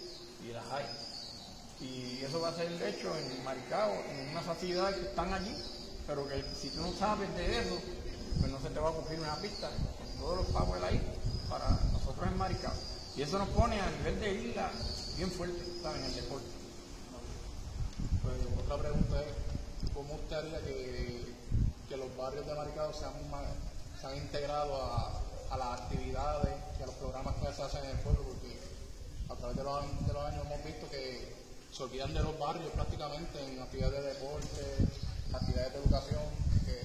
y 0.43 0.51
las 0.51 0.67
RAI. 0.69 0.85
Y 1.81 2.23
eso 2.23 2.39
va 2.39 2.49
a 2.49 2.55
ser 2.55 2.71
hecho 2.81 3.15
en 3.17 3.43
Maricao, 3.43 3.91
en 4.09 4.29
una 4.29 4.41
facilidad 4.41 4.93
que 4.93 5.01
están 5.01 5.33
allí, 5.33 5.55
pero 6.07 6.27
que 6.27 6.43
si 6.55 6.69
tú 6.69 6.81
no 6.81 6.93
sabes 6.93 7.33
de 7.35 7.59
eso, 7.59 7.77
pues 8.39 8.51
no 8.51 8.59
se 8.59 8.69
te 8.69 8.79
va 8.79 8.87
a 8.87 8.91
ocurrir 8.91 9.19
una 9.19 9.35
pista 9.37 9.69
todos 10.19 10.37
los 10.37 10.47
pagos 10.47 10.81
ahí 10.83 11.01
para 11.49 11.69
nosotros 11.91 12.27
en 12.27 12.37
Maricao. 12.37 12.73
Y 13.15 13.21
eso 13.21 13.37
nos 13.37 13.49
pone 13.49 13.79
a 13.79 13.89
nivel 13.91 14.19
de 14.19 14.33
isla 14.33 14.71
bien 15.17 15.29
fuerte, 15.31 15.61
¿sabes? 15.81 15.99
En 15.99 16.05
el 16.05 16.15
deporte. 16.15 16.47
Pues 18.23 18.35
otra 18.63 18.77
pregunta 18.77 19.21
es, 19.21 19.91
¿cómo 19.93 20.15
usted 20.15 20.37
haría 20.37 20.61
que, 20.61 21.33
que 21.89 21.97
los 21.97 22.15
barrios 22.17 22.47
de 22.47 22.55
Maricao 22.55 22.93
sean 22.93 23.13
más, 23.29 23.43
sean 23.99 24.17
integrados 24.17 24.79
a, 24.81 25.53
a 25.53 25.57
las 25.57 25.81
actividades 25.81 26.55
y 26.79 26.83
a 26.83 26.85
los 26.85 26.95
programas 26.95 27.35
que 27.35 27.53
se 27.53 27.61
hacen 27.61 27.83
en 27.83 27.91
el 27.91 27.99
pueblo? 27.99 28.22
A 29.29 29.35
través 29.35 29.57
de 29.57 29.63
los, 29.63 30.07
de 30.07 30.13
los 30.13 30.23
años 30.25 30.45
hemos 30.45 30.63
visto 30.63 30.89
que 30.89 31.33
se 31.71 31.83
olvidan 31.83 32.13
de 32.13 32.21
los 32.21 32.37
barrios 32.37 32.71
prácticamente 32.71 33.43
en 33.43 33.59
actividades 33.61 34.03
de 34.03 34.09
deporte, 34.13 34.87
actividades 35.33 35.73
de 35.73 35.79
educación, 35.79 36.23
que 36.65 36.81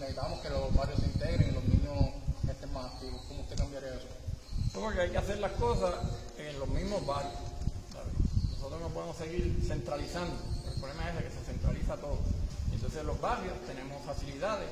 necesitamos 0.00 0.40
que 0.40 0.50
los 0.50 0.74
barrios 0.74 0.98
se 0.98 1.06
integren 1.06 1.48
y 1.50 1.52
los 1.52 1.64
niños 1.64 2.14
estén 2.48 2.72
más 2.72 2.92
activos. 2.92 3.20
¿Cómo 3.28 3.42
usted 3.42 3.56
cambiaría 3.56 3.94
eso? 3.94 4.08
Porque 4.74 5.00
hay 5.00 5.10
que 5.10 5.18
hacer 5.18 5.38
las 5.38 5.52
cosas 5.52 5.94
en 6.38 6.58
los 6.58 6.68
mismos 6.68 7.06
barrios. 7.06 7.34
Nosotros 8.50 8.80
no 8.80 8.88
podemos 8.88 9.16
seguir 9.16 9.62
centralizando. 9.66 10.34
El 10.66 10.80
problema 10.80 11.10
es 11.10 11.24
que 11.24 11.30
se 11.30 11.44
centraliza 11.44 11.96
todo. 11.96 12.18
Entonces 12.72 13.00
en 13.00 13.06
los 13.06 13.20
barrios 13.20 13.54
tenemos 13.66 14.04
facilidades, 14.04 14.68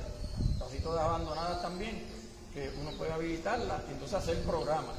casi 0.59 0.79
todas 0.79 1.03
abandonadas 1.03 1.61
también, 1.61 2.03
que 2.53 2.69
uno 2.81 2.91
puede 2.97 3.11
habilitarlas 3.13 3.81
y 3.89 3.93
entonces 3.93 4.17
hacer 4.17 4.43
programas. 4.43 4.95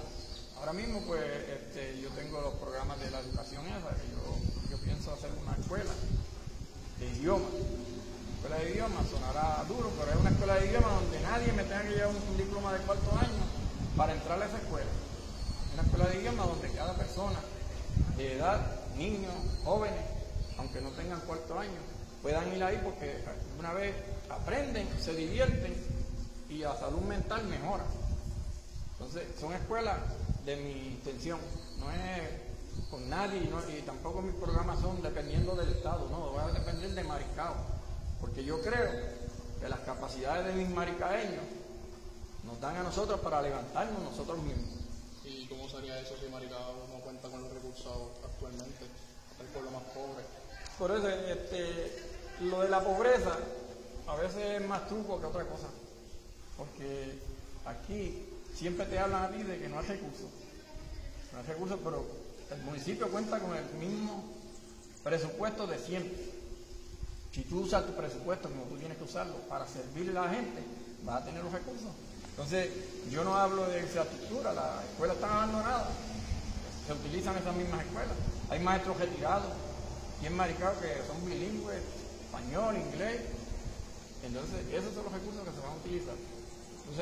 Ahora 0.59 0.73
mismo 0.73 1.01
pues 1.07 1.23
este, 1.23 2.01
yo 2.01 2.09
tengo 2.11 2.41
los 2.41 2.55
programas 2.55 2.99
de 3.01 3.11
la 3.11 3.21
educación 3.21 3.65
esa, 3.67 3.95
que 3.95 4.11
yo, 4.71 4.79
pienso 4.85 5.13
hacer 5.13 5.31
una 5.43 5.57
escuela 5.57 5.91
de 6.99 7.07
idiomas. 7.07 7.51
Escuela 8.37 8.57
de 8.57 8.71
idiomas 8.71 9.07
sonará 9.09 9.65
duro, 9.69 9.91
pero 9.99 10.13
es 10.13 10.17
una 10.19 10.31
escuela 10.31 10.55
de 10.57 10.67
idiomas 10.67 10.91
donde 11.01 11.21
nadie 11.21 11.53
me 11.53 11.63
tenga 11.63 11.83
que 11.83 11.91
llevar 11.91 12.09
un, 12.09 12.17
un 12.17 12.37
diploma 12.37 12.73
de 12.73 12.81
cuarto 12.81 13.11
año 13.13 13.45
para 13.97 14.15
entrar 14.15 14.43
a 14.43 14.47
esa 14.47 14.59
escuela. 14.59 14.91
Una 15.75 15.83
escuela 15.83 16.07
de 16.07 16.21
idiomas 16.21 16.47
donde 16.49 16.71
cada 16.71 16.95
persona 16.95 17.39
de 18.17 18.37
edad, 18.37 18.61
niños, 18.97 19.35
jóvenes, 19.65 20.05
aunque 20.59 20.81
no 20.81 20.91
tengan 20.91 21.21
cuarto 21.21 21.59
año, 21.59 21.81
puedan 22.21 22.53
ir 22.53 22.63
ahí 22.65 22.81
porque 22.83 23.23
una 23.59 23.73
vez 23.73 23.95
aprenden, 24.29 24.89
se 25.01 25.15
divierten 25.15 25.75
y 26.49 26.59
la 26.59 26.77
salud 26.77 27.03
mental 27.03 27.47
mejora. 27.47 27.85
Entonces, 28.99 29.25
son 29.39 29.53
escuelas 29.53 29.97
de 30.49 30.57
mi 30.57 30.73
intención, 30.97 31.39
no 31.79 31.91
es 31.93 32.89
con 32.91 33.07
nadie 33.11 33.39
y, 33.45 33.49
no- 33.49 33.61
y 33.69 33.83
tampoco 33.83 34.23
mis 34.23 34.35
programas 34.37 34.81
son 34.81 35.03
dependiendo 35.03 35.55
del 35.55 35.69
Estado, 35.69 36.09
no, 36.11 36.33
va 36.33 36.47
a 36.47 36.53
depender 36.53 36.91
de 36.95 37.05
Maricao, 37.05 37.55
porque 38.19 38.43
yo 38.43 38.63
creo 38.63 38.91
que 39.61 39.69
las 39.69 39.81
capacidades 39.81 40.47
de 40.47 40.53
mis 40.55 40.71
maricaeños 40.71 41.45
nos 42.45 42.59
dan 42.63 42.77
a 42.77 42.83
nosotros 42.83 43.21
para 43.21 43.43
levantarnos 43.43 44.01
nosotros 44.01 44.39
mismos. 44.39 44.71
¿Y 45.23 45.47
cómo 45.49 45.69
sería 45.69 46.01
eso 46.01 46.15
si 46.19 46.31
Maricao 46.33 46.87
no 46.95 47.01
cuenta 47.01 47.29
con 47.29 47.43
los 47.43 47.53
recursos 47.53 47.93
actualmente? 48.25 48.87
El 49.41 49.47
pueblo 49.49 49.71
más 49.71 49.83
pobre. 49.93 50.25
Por 50.79 50.91
eso, 50.93 51.09
este, 51.11 51.93
lo 52.41 52.61
de 52.63 52.71
la 52.71 52.83
pobreza 52.83 53.37
a 54.07 54.17
veces 54.17 54.63
es 54.63 54.67
más 54.67 54.89
truco 54.89 55.21
que 55.21 55.27
otra 55.27 55.45
cosa. 55.45 55.67
Porque 56.57 57.19
aquí 57.67 58.25
siempre 58.59 58.87
te 58.87 58.99
hablan 58.99 59.23
a 59.23 59.31
ti 59.31 59.43
de 59.45 59.59
que 59.59 59.69
no 59.69 59.79
hay 59.79 59.87
recursos. 59.87 60.27
No 61.33 61.39
hay 61.39 61.47
recursos, 61.47 61.79
pero 61.85 62.05
el 62.51 62.63
municipio 62.63 63.09
cuenta 63.09 63.39
con 63.39 63.55
el 63.55 63.65
mismo 63.75 64.25
presupuesto 65.05 65.67
de 65.69 65.79
siempre. 65.79 66.19
Si 67.33 67.43
tú 67.43 67.61
usas 67.61 67.87
tu 67.87 67.95
presupuesto 67.95 68.49
como 68.49 68.65
tú 68.65 68.77
tienes 68.77 68.99
que 68.99 69.05
usarlo 69.05 69.37
para 69.49 69.67
servirle 69.69 70.19
a 70.19 70.23
la 70.23 70.31
gente, 70.31 70.61
vas 71.05 71.23
a 71.23 71.25
tener 71.27 71.45
los 71.45 71.53
recursos. 71.53 71.91
Entonces, 72.31 72.71
yo 73.11 73.23
no 73.23 73.37
hablo 73.37 73.69
de 73.69 73.81
infraestructura, 73.81 74.53
las 74.53 74.85
escuelas 74.85 75.17
están 75.17 75.31
abandonadas, 75.31 75.89
se 76.87 76.93
utilizan 76.95 77.37
esas 77.37 77.55
mismas 77.55 77.85
escuelas. 77.85 78.17
Hay 78.51 78.59
maestros 78.59 78.99
retirados 78.99 79.53
y 80.21 80.27
en 80.27 80.37
que 80.37 81.07
son 81.07 81.25
bilingües, 81.27 81.83
español, 82.25 82.77
inglés. 82.77 83.21
Entonces, 84.25 84.67
esos 84.73 84.95
son 84.95 85.05
los 85.05 85.13
recursos 85.13 85.45
que 85.45 85.55
se 85.55 85.61
van 85.61 85.71
a 85.71 85.77
utilizar. 85.77 86.38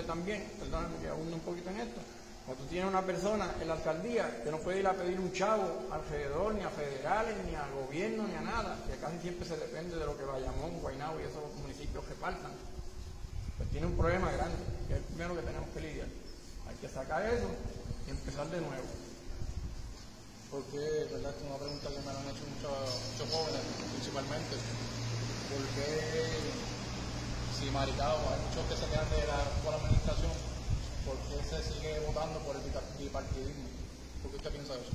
También, 0.02 0.44
perdóname 0.58 0.98
que 1.00 1.08
abunde 1.08 1.34
un 1.34 1.40
poquito 1.40 1.70
en 1.70 1.80
esto, 1.80 2.00
cuando 2.44 2.62
tú 2.62 2.68
tienes 2.68 2.88
una 2.88 3.02
persona 3.02 3.54
en 3.60 3.68
la 3.68 3.74
alcaldía 3.74 4.42
que 4.44 4.50
no 4.50 4.58
puede 4.58 4.80
ir 4.80 4.86
a 4.86 4.92
pedir 4.92 5.18
un 5.18 5.32
chavo 5.32 5.88
alrededor, 5.90 6.54
ni 6.54 6.62
a 6.62 6.70
federales, 6.70 7.34
ni 7.46 7.54
al 7.54 7.72
gobierno, 7.72 8.28
ni 8.28 8.34
a 8.34 8.40
nada, 8.42 8.78
que 8.86 8.96
casi 8.98 9.18
siempre 9.18 9.48
se 9.48 9.56
depende 9.56 9.96
de 9.96 10.04
lo 10.04 10.16
que 10.16 10.24
Bayamón, 10.24 10.78
Guaynabo 10.80 11.18
y 11.18 11.24
esos 11.24 11.42
municipios 11.62 12.06
repartan, 12.08 12.52
pues 13.56 13.70
tiene 13.70 13.86
un 13.86 13.96
problema 13.96 14.30
grande, 14.30 14.58
que 14.86 14.94
es 14.94 15.00
el 15.00 15.04
primero 15.06 15.34
que 15.34 15.42
tenemos 15.42 15.68
que 15.70 15.80
lidiar. 15.80 16.08
Hay 16.68 16.76
que 16.76 16.88
sacar 16.88 17.24
eso 17.26 17.48
y 18.06 18.10
empezar 18.10 18.46
de 18.50 18.60
nuevo. 18.60 18.86
Porque, 20.50 20.78
verdad, 21.10 21.34
es 21.34 21.42
una 21.42 21.56
pregunta 21.56 21.88
que 21.88 22.00
me 22.04 22.10
han 22.10 22.28
hecho 22.30 22.44
muchos, 22.46 22.76
muchos 23.10 23.28
jóvenes, 23.32 23.62
principalmente. 23.90 24.54
¿Por 25.50 25.66
qué 25.74 26.65
si 27.56 27.70
Maricao, 27.70 28.18
hay 28.28 28.40
muchos 28.44 28.66
que 28.68 28.76
se 28.76 28.86
quedan 28.92 29.08
de 29.08 29.24
la 29.24 29.76
administración, 29.76 30.32
¿por 31.06 31.16
qué 31.24 31.40
se 31.48 31.72
sigue 31.72 32.00
votando 32.00 32.38
por 32.40 32.54
el 32.56 32.62
bipartidismo? 32.98 33.64
¿Por 34.22 34.30
qué 34.30 34.36
usted 34.36 34.50
piensa 34.50 34.74
eso? 34.74 34.92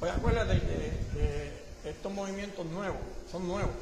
Pues 0.00 0.12
acuérdate 0.12 0.60
que, 0.60 1.64
estos 1.84 2.10
movimientos 2.12 2.64
nuevos 2.64 3.00
son 3.30 3.46
nuevos, 3.46 3.74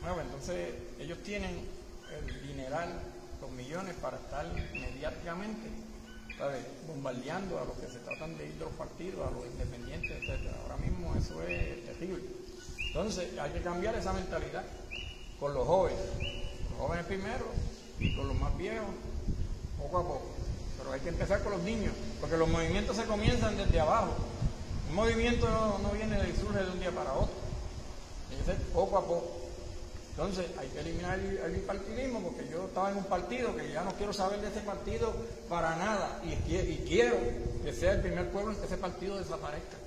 nuevos, 0.00 0.22
entonces 0.22 0.72
ellos 0.98 1.18
tienen 1.22 1.68
el 2.16 2.48
dineral, 2.48 2.88
los 3.42 3.50
millones 3.50 3.94
para 4.00 4.16
estar 4.16 4.46
mediáticamente 4.80 5.68
¿sabes? 6.38 6.64
bombardeando 6.88 7.58
a 7.58 7.66
los 7.66 7.76
que 7.76 7.88
se 7.88 7.98
tratan 7.98 8.38
de 8.38 8.46
ir 8.46 8.54
de 8.54 8.64
los 8.64 8.72
partidos, 8.72 9.28
a 9.28 9.30
los 9.30 9.44
independientes, 9.44 10.10
etc. 10.16 10.40
Ahora 10.62 10.78
mismo 10.78 11.14
eso 11.14 11.42
es 11.42 11.84
terrible. 11.84 12.24
Entonces 12.86 13.38
hay 13.38 13.50
que 13.50 13.60
cambiar 13.60 13.94
esa 13.96 14.14
mentalidad 14.14 14.64
con 15.38 15.52
los 15.52 15.66
jóvenes, 15.66 16.00
jóvenes 16.78 17.06
primero 17.06 17.46
con 18.16 18.28
los 18.28 18.38
más 18.38 18.56
viejos 18.56 18.88
poco 19.78 19.98
a 19.98 20.02
poco. 20.02 20.26
Pero 20.78 20.92
hay 20.92 21.00
que 21.00 21.10
empezar 21.10 21.42
con 21.42 21.52
los 21.52 21.62
niños, 21.62 21.92
porque 22.20 22.36
los 22.36 22.48
movimientos 22.48 22.96
se 22.96 23.04
comienzan 23.04 23.56
desde 23.56 23.80
abajo. 23.80 24.14
Un 24.88 24.96
movimiento 24.96 25.48
no, 25.48 25.90
viene 25.90 26.18
y 26.28 26.40
surge 26.40 26.64
de 26.64 26.70
un 26.70 26.80
día 26.80 26.90
para 26.90 27.12
otro. 27.12 27.34
Tiene 28.28 28.44
que 28.44 28.52
ser 28.52 28.62
poco 28.72 28.98
a 28.98 29.06
poco. 29.06 29.30
Entonces 30.10 30.46
hay 30.58 30.68
que 30.68 30.80
eliminar 30.80 31.18
el, 31.18 31.52
bipartidismo 31.52 32.20
porque 32.20 32.46
yo 32.50 32.66
estaba 32.66 32.90
en 32.90 32.98
un 32.98 33.04
partido 33.04 33.56
que 33.56 33.72
ya 33.72 33.82
no 33.82 33.92
quiero 33.94 34.12
saber 34.12 34.42
de 34.42 34.48
ese 34.48 34.60
partido 34.60 35.14
para 35.48 35.74
nada 35.76 36.20
y 36.22 36.76
quiero 36.86 37.16
que 37.64 37.72
sea 37.72 37.92
el 37.92 38.02
primer 38.02 38.30
pueblo 38.30 38.52
en 38.52 38.58
que 38.58 38.66
ese 38.66 38.76
partido 38.76 39.16
desaparezca. 39.16 39.78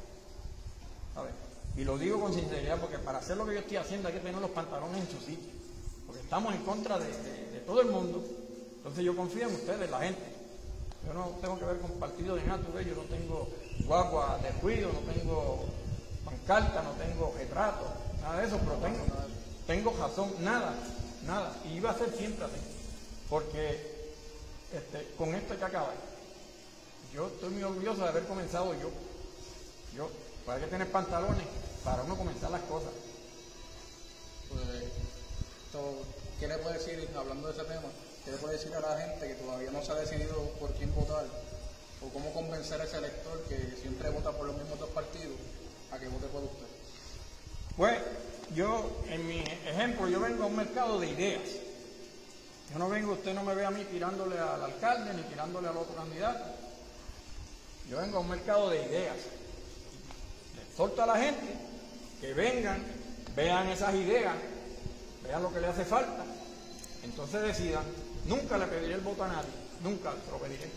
Y 1.77 1.83
lo 1.83 1.97
digo 1.97 2.19
con 2.19 2.33
sinceridad 2.33 2.79
porque 2.79 2.97
para 2.97 3.19
hacer 3.19 3.37
lo 3.37 3.45
que 3.45 3.53
yo 3.53 3.59
estoy 3.59 3.77
haciendo 3.77 4.07
hay 4.07 4.15
que 4.15 4.21
tener 4.21 4.41
los 4.41 4.51
pantalones 4.51 5.01
en 5.01 5.11
su 5.11 5.23
sitio. 5.23 5.54
Estamos 6.25 6.55
en 6.55 6.63
contra 6.63 6.97
de, 6.97 7.05
todo 7.67 7.81
el 7.81 7.87
mundo. 7.87 8.23
Entonces 8.77 9.05
yo 9.05 9.15
confío 9.15 9.47
en 9.47 9.53
ustedes, 9.53 9.89
la 9.91 9.99
gente. 9.99 10.23
Yo 11.05 11.13
no 11.13 11.37
tengo 11.39 11.59
que 11.59 11.65
ver 11.65 11.79
con 11.79 11.91
partido 11.99 12.35
de 12.35 12.43
nada, 12.45 12.61
yo 12.81 12.95
no 12.95 13.03
tengo 13.03 13.47
guagua 13.85 14.39
de 14.39 14.51
ruido, 14.53 14.91
no 14.91 15.13
tengo 15.13 15.65
pancarta, 16.25 16.81
no 16.81 16.91
tengo 16.93 17.31
retrato, 17.37 17.85
nada 18.23 18.41
de 18.41 18.47
eso, 18.47 18.57
pero 18.57 18.73
tengo, 18.77 19.05
tengo 19.67 19.95
razón, 19.99 20.33
nada, 20.39 20.73
nada. 21.27 21.55
Y 21.65 21.77
iba 21.77 21.91
a 21.91 21.97
ser 21.97 22.11
siempre 22.17 22.45
así. 22.45 22.59
Porque 23.29 24.15
este, 24.73 25.13
con 25.19 25.35
esto 25.35 25.55
que 25.55 25.63
acaba, 25.63 25.93
yo 27.13 27.27
estoy 27.27 27.51
muy 27.51 27.63
orgulloso 27.63 28.01
de 28.01 28.09
haber 28.09 28.25
comenzado 28.25 28.73
yo. 28.73 28.89
Yo, 29.95 30.09
hay 30.47 30.61
que 30.61 30.67
tener 30.67 30.91
pantalones 30.91 31.45
para 31.83 32.01
uno 32.01 32.17
comenzar 32.17 32.49
las 32.49 32.61
cosas. 32.63 32.91
Pues, 34.49 35.04
¿Qué 36.39 36.47
le 36.47 36.57
puede 36.57 36.77
decir, 36.77 37.09
hablando 37.15 37.47
de 37.47 37.53
ese 37.53 37.63
tema, 37.63 37.89
qué 38.23 38.31
le 38.31 38.37
puede 38.37 38.57
decir 38.57 38.73
a 38.75 38.79
la 38.79 38.97
gente 38.97 39.27
que 39.27 39.35
todavía 39.35 39.71
no 39.71 39.83
se 39.83 39.91
ha 39.91 39.95
decidido 39.95 40.35
por 40.59 40.73
quién 40.73 40.93
votar? 40.93 41.25
¿O 42.01 42.09
cómo 42.09 42.33
convencer 42.33 42.79
a 42.81 42.83
ese 42.83 42.97
elector 42.97 43.41
que 43.49 43.75
siempre 43.81 44.09
vota 44.09 44.31
por 44.31 44.47
los 44.47 44.57
mismos 44.57 44.79
dos 44.79 44.89
partidos 44.89 45.37
a 45.91 45.97
que 45.97 46.07
vote 46.07 46.27
por 46.27 46.43
usted? 46.43 46.67
Pues 47.77 47.99
yo, 48.53 49.01
en 49.09 49.27
mi 49.27 49.39
ejemplo, 49.39 50.07
yo 50.07 50.19
vengo 50.19 50.43
a 50.43 50.47
un 50.47 50.55
mercado 50.55 50.99
de 50.99 51.09
ideas. 51.09 51.49
Yo 52.71 52.79
no 52.79 52.89
vengo, 52.89 53.13
usted 53.13 53.33
no 53.33 53.43
me 53.43 53.55
ve 53.55 53.65
a 53.65 53.71
mí 53.71 53.83
tirándole 53.85 54.37
al 54.37 54.63
alcalde 54.63 55.13
ni 55.13 55.23
tirándole 55.23 55.67
al 55.67 55.77
otro 55.77 55.95
candidato. 55.95 56.45
Yo 57.89 57.97
vengo 57.97 58.17
a 58.17 58.21
un 58.21 58.29
mercado 58.29 58.69
de 58.69 58.83
ideas. 58.85 59.17
Le 60.55 60.75
solto 60.75 61.03
a 61.03 61.05
la 61.05 61.17
gente 61.17 61.55
que 62.19 62.33
vengan, 62.33 62.83
vean 63.35 63.69
esas 63.69 63.93
ideas, 63.95 64.35
vean 65.27 65.43
lo 65.43 65.53
que 65.53 65.59
le 65.59 65.67
hace 65.67 65.85
falta, 65.85 66.23
entonces 67.03 67.41
decidan, 67.41 67.83
nunca 68.25 68.57
le 68.57 68.67
pediré 68.67 68.95
el 68.95 69.01
voto 69.01 69.23
a 69.23 69.27
nadie, 69.27 69.49
nunca 69.83 70.13
lo 70.31 70.37
pediré. 70.37 70.69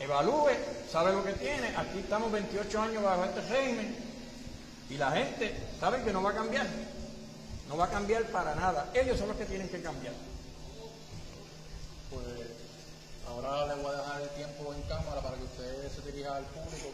Evalúe, 0.00 0.50
sabe 0.90 1.12
lo 1.12 1.22
que 1.22 1.34
tiene, 1.34 1.76
aquí 1.76 1.98
estamos 1.98 2.32
28 2.32 2.80
años 2.80 3.02
bajo 3.02 3.24
este 3.24 3.42
régimen 3.42 3.94
y 4.88 4.96
la 4.96 5.12
gente 5.12 5.54
sabe 5.78 6.02
que 6.02 6.12
no 6.12 6.22
va 6.22 6.30
a 6.30 6.34
cambiar, 6.34 6.66
no 7.68 7.76
va 7.76 7.84
a 7.84 7.90
cambiar 7.90 8.24
para 8.28 8.54
nada, 8.54 8.90
ellos 8.94 9.18
son 9.18 9.28
los 9.28 9.36
que 9.36 9.44
tienen 9.44 9.68
que 9.68 9.82
cambiar. 9.82 10.14
Pues 12.10 12.24
ahora 13.28 13.66
le 13.74 13.82
voy 13.82 13.94
a 13.94 13.98
dejar 13.98 14.22
el 14.22 14.28
tiempo 14.30 14.74
en 14.74 14.82
cámara 14.82 15.20
para 15.20 15.36
que 15.36 15.44
usted 15.44 15.92
se 15.94 16.10
dirija 16.10 16.36
al 16.36 16.44
público 16.44 16.88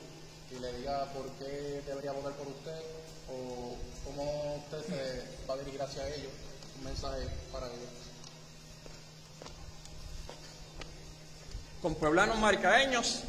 y 0.51 0.59
le 0.61 0.73
diga 0.75 1.05
por 1.13 1.29
qué 1.39 1.83
debería 1.87 2.13
votar 2.13 2.33
por 2.35 2.47
usted 2.47 2.81
o 3.29 3.77
cómo 4.05 4.63
usted 4.65 4.87
se 4.87 5.47
va 5.49 5.55
a 5.55 5.57
dirigir 5.59 5.83
hacia 5.83 6.07
ellos, 6.09 6.33
un 6.79 6.85
mensaje 6.85 7.27
para 7.53 7.67
ellos. 7.67 7.89
Con 11.83 11.95
pueblanos 11.97 12.39
maricaeños 12.39 13.23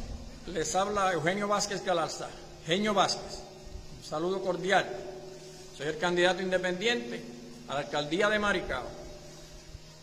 les 0.46 0.74
habla 0.74 1.12
Eugenio 1.12 1.48
Vázquez 1.48 1.84
Galarza. 1.84 2.28
Eugenio 2.60 2.94
Vázquez, 2.94 3.40
un 3.98 4.04
saludo 4.04 4.40
cordial. 4.42 4.86
Soy 5.76 5.88
el 5.88 5.98
candidato 5.98 6.42
independiente 6.42 7.22
a 7.68 7.74
la 7.74 7.80
alcaldía 7.80 8.28
de 8.28 8.38
Maricao. 8.38 8.86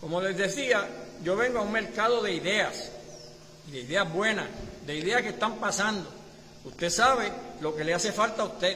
Como 0.01 0.21
les 0.21 0.37
decía, 0.37 0.87
yo 1.23 1.35
vengo 1.35 1.59
a 1.59 1.61
un 1.61 1.71
mercado 1.71 2.21
de 2.21 2.33
ideas, 2.33 2.91
de 3.67 3.79
ideas 3.79 4.11
buenas, 4.11 4.47
de 4.85 4.95
ideas 4.95 5.21
que 5.21 5.29
están 5.29 5.55
pasando 5.55 6.24
Usted 6.65 6.89
sabe 6.89 7.31
lo 7.61 7.75
que 7.75 7.83
le 7.83 7.93
hace 7.93 8.11
falta 8.11 8.41
a 8.41 8.45
usted. 8.45 8.75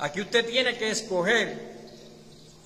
Aquí 0.00 0.22
usted 0.22 0.46
tiene 0.46 0.76
que 0.76 0.90
escoger 0.90 1.70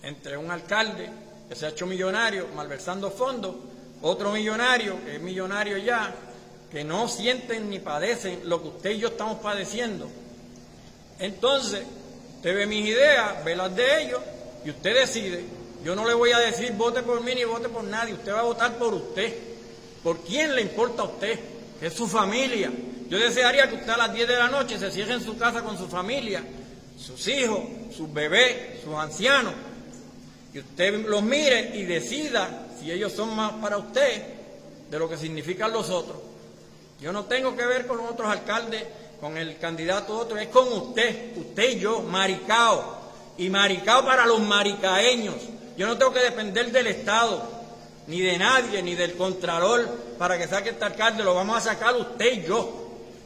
entre 0.02 0.36
un 0.36 0.50
alcalde 0.50 1.08
que 1.48 1.56
se 1.56 1.66
ha 1.66 1.70
hecho 1.70 1.86
millonario 1.86 2.48
malversando 2.54 3.10
fondos, 3.10 3.56
otro 4.02 4.32
millonario 4.32 5.04
que 5.04 5.16
es 5.16 5.20
millonario 5.20 5.76
ya, 5.78 6.14
que 6.70 6.84
no 6.84 7.08
sienten 7.08 7.68
ni 7.68 7.80
padecen 7.80 8.48
lo 8.48 8.62
que 8.62 8.68
usted 8.68 8.90
y 8.90 8.98
yo 8.98 9.08
estamos 9.08 9.40
padeciendo. 9.40 10.08
Entonces, 11.18 11.84
usted 12.36 12.54
ve 12.54 12.66
mis 12.66 12.86
ideas, 12.86 13.44
ve 13.44 13.56
las 13.56 13.74
de 13.74 14.02
ellos 14.02 14.20
y 14.64 14.70
usted 14.70 14.94
decide. 14.94 15.44
Yo 15.84 15.94
no 15.94 16.06
le 16.06 16.14
voy 16.14 16.32
a 16.32 16.38
decir 16.38 16.72
vote 16.72 17.02
por 17.02 17.22
mí 17.22 17.34
ni 17.34 17.44
vote 17.44 17.68
por 17.68 17.84
nadie, 17.84 18.14
usted 18.14 18.32
va 18.32 18.40
a 18.40 18.44
votar 18.44 18.78
por 18.78 18.94
usted. 18.94 19.34
¿Por 20.02 20.18
quién 20.20 20.54
le 20.54 20.62
importa 20.62 21.02
a 21.02 21.06
usted? 21.06 21.38
Que 21.80 21.86
es 21.86 21.94
su 21.94 22.06
familia, 22.06 22.70
yo 23.08 23.18
desearía 23.18 23.68
que 23.68 23.76
usted 23.76 23.90
a 23.90 23.96
las 23.96 24.12
10 24.12 24.28
de 24.28 24.36
la 24.36 24.48
noche 24.48 24.78
se 24.78 24.90
cierre 24.90 25.14
en 25.14 25.24
su 25.24 25.36
casa 25.36 25.62
con 25.62 25.76
su 25.76 25.88
familia, 25.88 26.42
sus 26.98 27.26
hijos, 27.28 27.60
sus 27.94 28.12
bebés, 28.12 28.82
sus 28.82 28.94
ancianos, 28.94 29.52
y 30.52 30.60
usted 30.60 31.06
los 31.06 31.22
mire 31.22 31.72
y 31.74 31.82
decida 31.82 32.66
si 32.78 32.90
ellos 32.90 33.12
son 33.12 33.34
más 33.34 33.52
para 33.54 33.76
usted 33.76 34.22
de 34.90 34.98
lo 34.98 35.08
que 35.08 35.16
significan 35.16 35.72
los 35.72 35.90
otros. 35.90 36.16
Yo 37.00 37.12
no 37.12 37.24
tengo 37.24 37.56
que 37.56 37.66
ver 37.66 37.86
con 37.86 37.98
los 37.98 38.10
otros 38.10 38.28
alcaldes, 38.28 38.84
con 39.20 39.36
el 39.36 39.58
candidato 39.58 40.16
otro, 40.16 40.38
es 40.38 40.48
con 40.48 40.72
usted, 40.72 41.36
usted 41.36 41.70
y 41.70 41.80
yo, 41.80 42.00
Maricao, 42.00 43.02
y 43.36 43.50
Maricao 43.50 44.04
para 44.04 44.26
los 44.26 44.40
maricaeños. 44.40 45.36
Yo 45.76 45.86
no 45.86 45.98
tengo 45.98 46.12
que 46.12 46.20
depender 46.20 46.70
del 46.70 46.86
Estado, 46.86 47.42
ni 48.06 48.20
de 48.20 48.38
nadie, 48.38 48.82
ni 48.82 48.94
del 48.94 49.16
Contralor, 49.16 49.88
para 50.18 50.38
que 50.38 50.46
saque 50.46 50.70
este 50.70 50.84
alcalde, 50.84 51.24
lo 51.24 51.34
vamos 51.34 51.56
a 51.56 51.72
sacar 51.72 51.96
usted 51.96 52.32
y 52.32 52.46
yo 52.46 52.83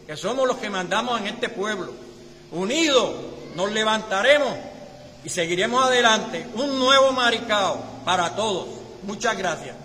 que 0.09 0.17
somos 0.17 0.49
los 0.49 0.57
que 0.57 0.71
mandamos 0.71 1.21
en 1.21 1.27
este 1.27 1.51
pueblo. 1.51 1.93
Unidos 2.51 3.13
nos 3.55 3.71
levantaremos 3.71 4.55
y 5.23 5.29
seguiremos 5.29 5.85
adelante. 5.85 6.47
Un 6.55 6.79
nuevo 6.79 7.13
maricao 7.13 7.79
para 8.07 8.35
todos. 8.35 8.69
Muchas 9.03 9.37
gracias. 9.37 9.77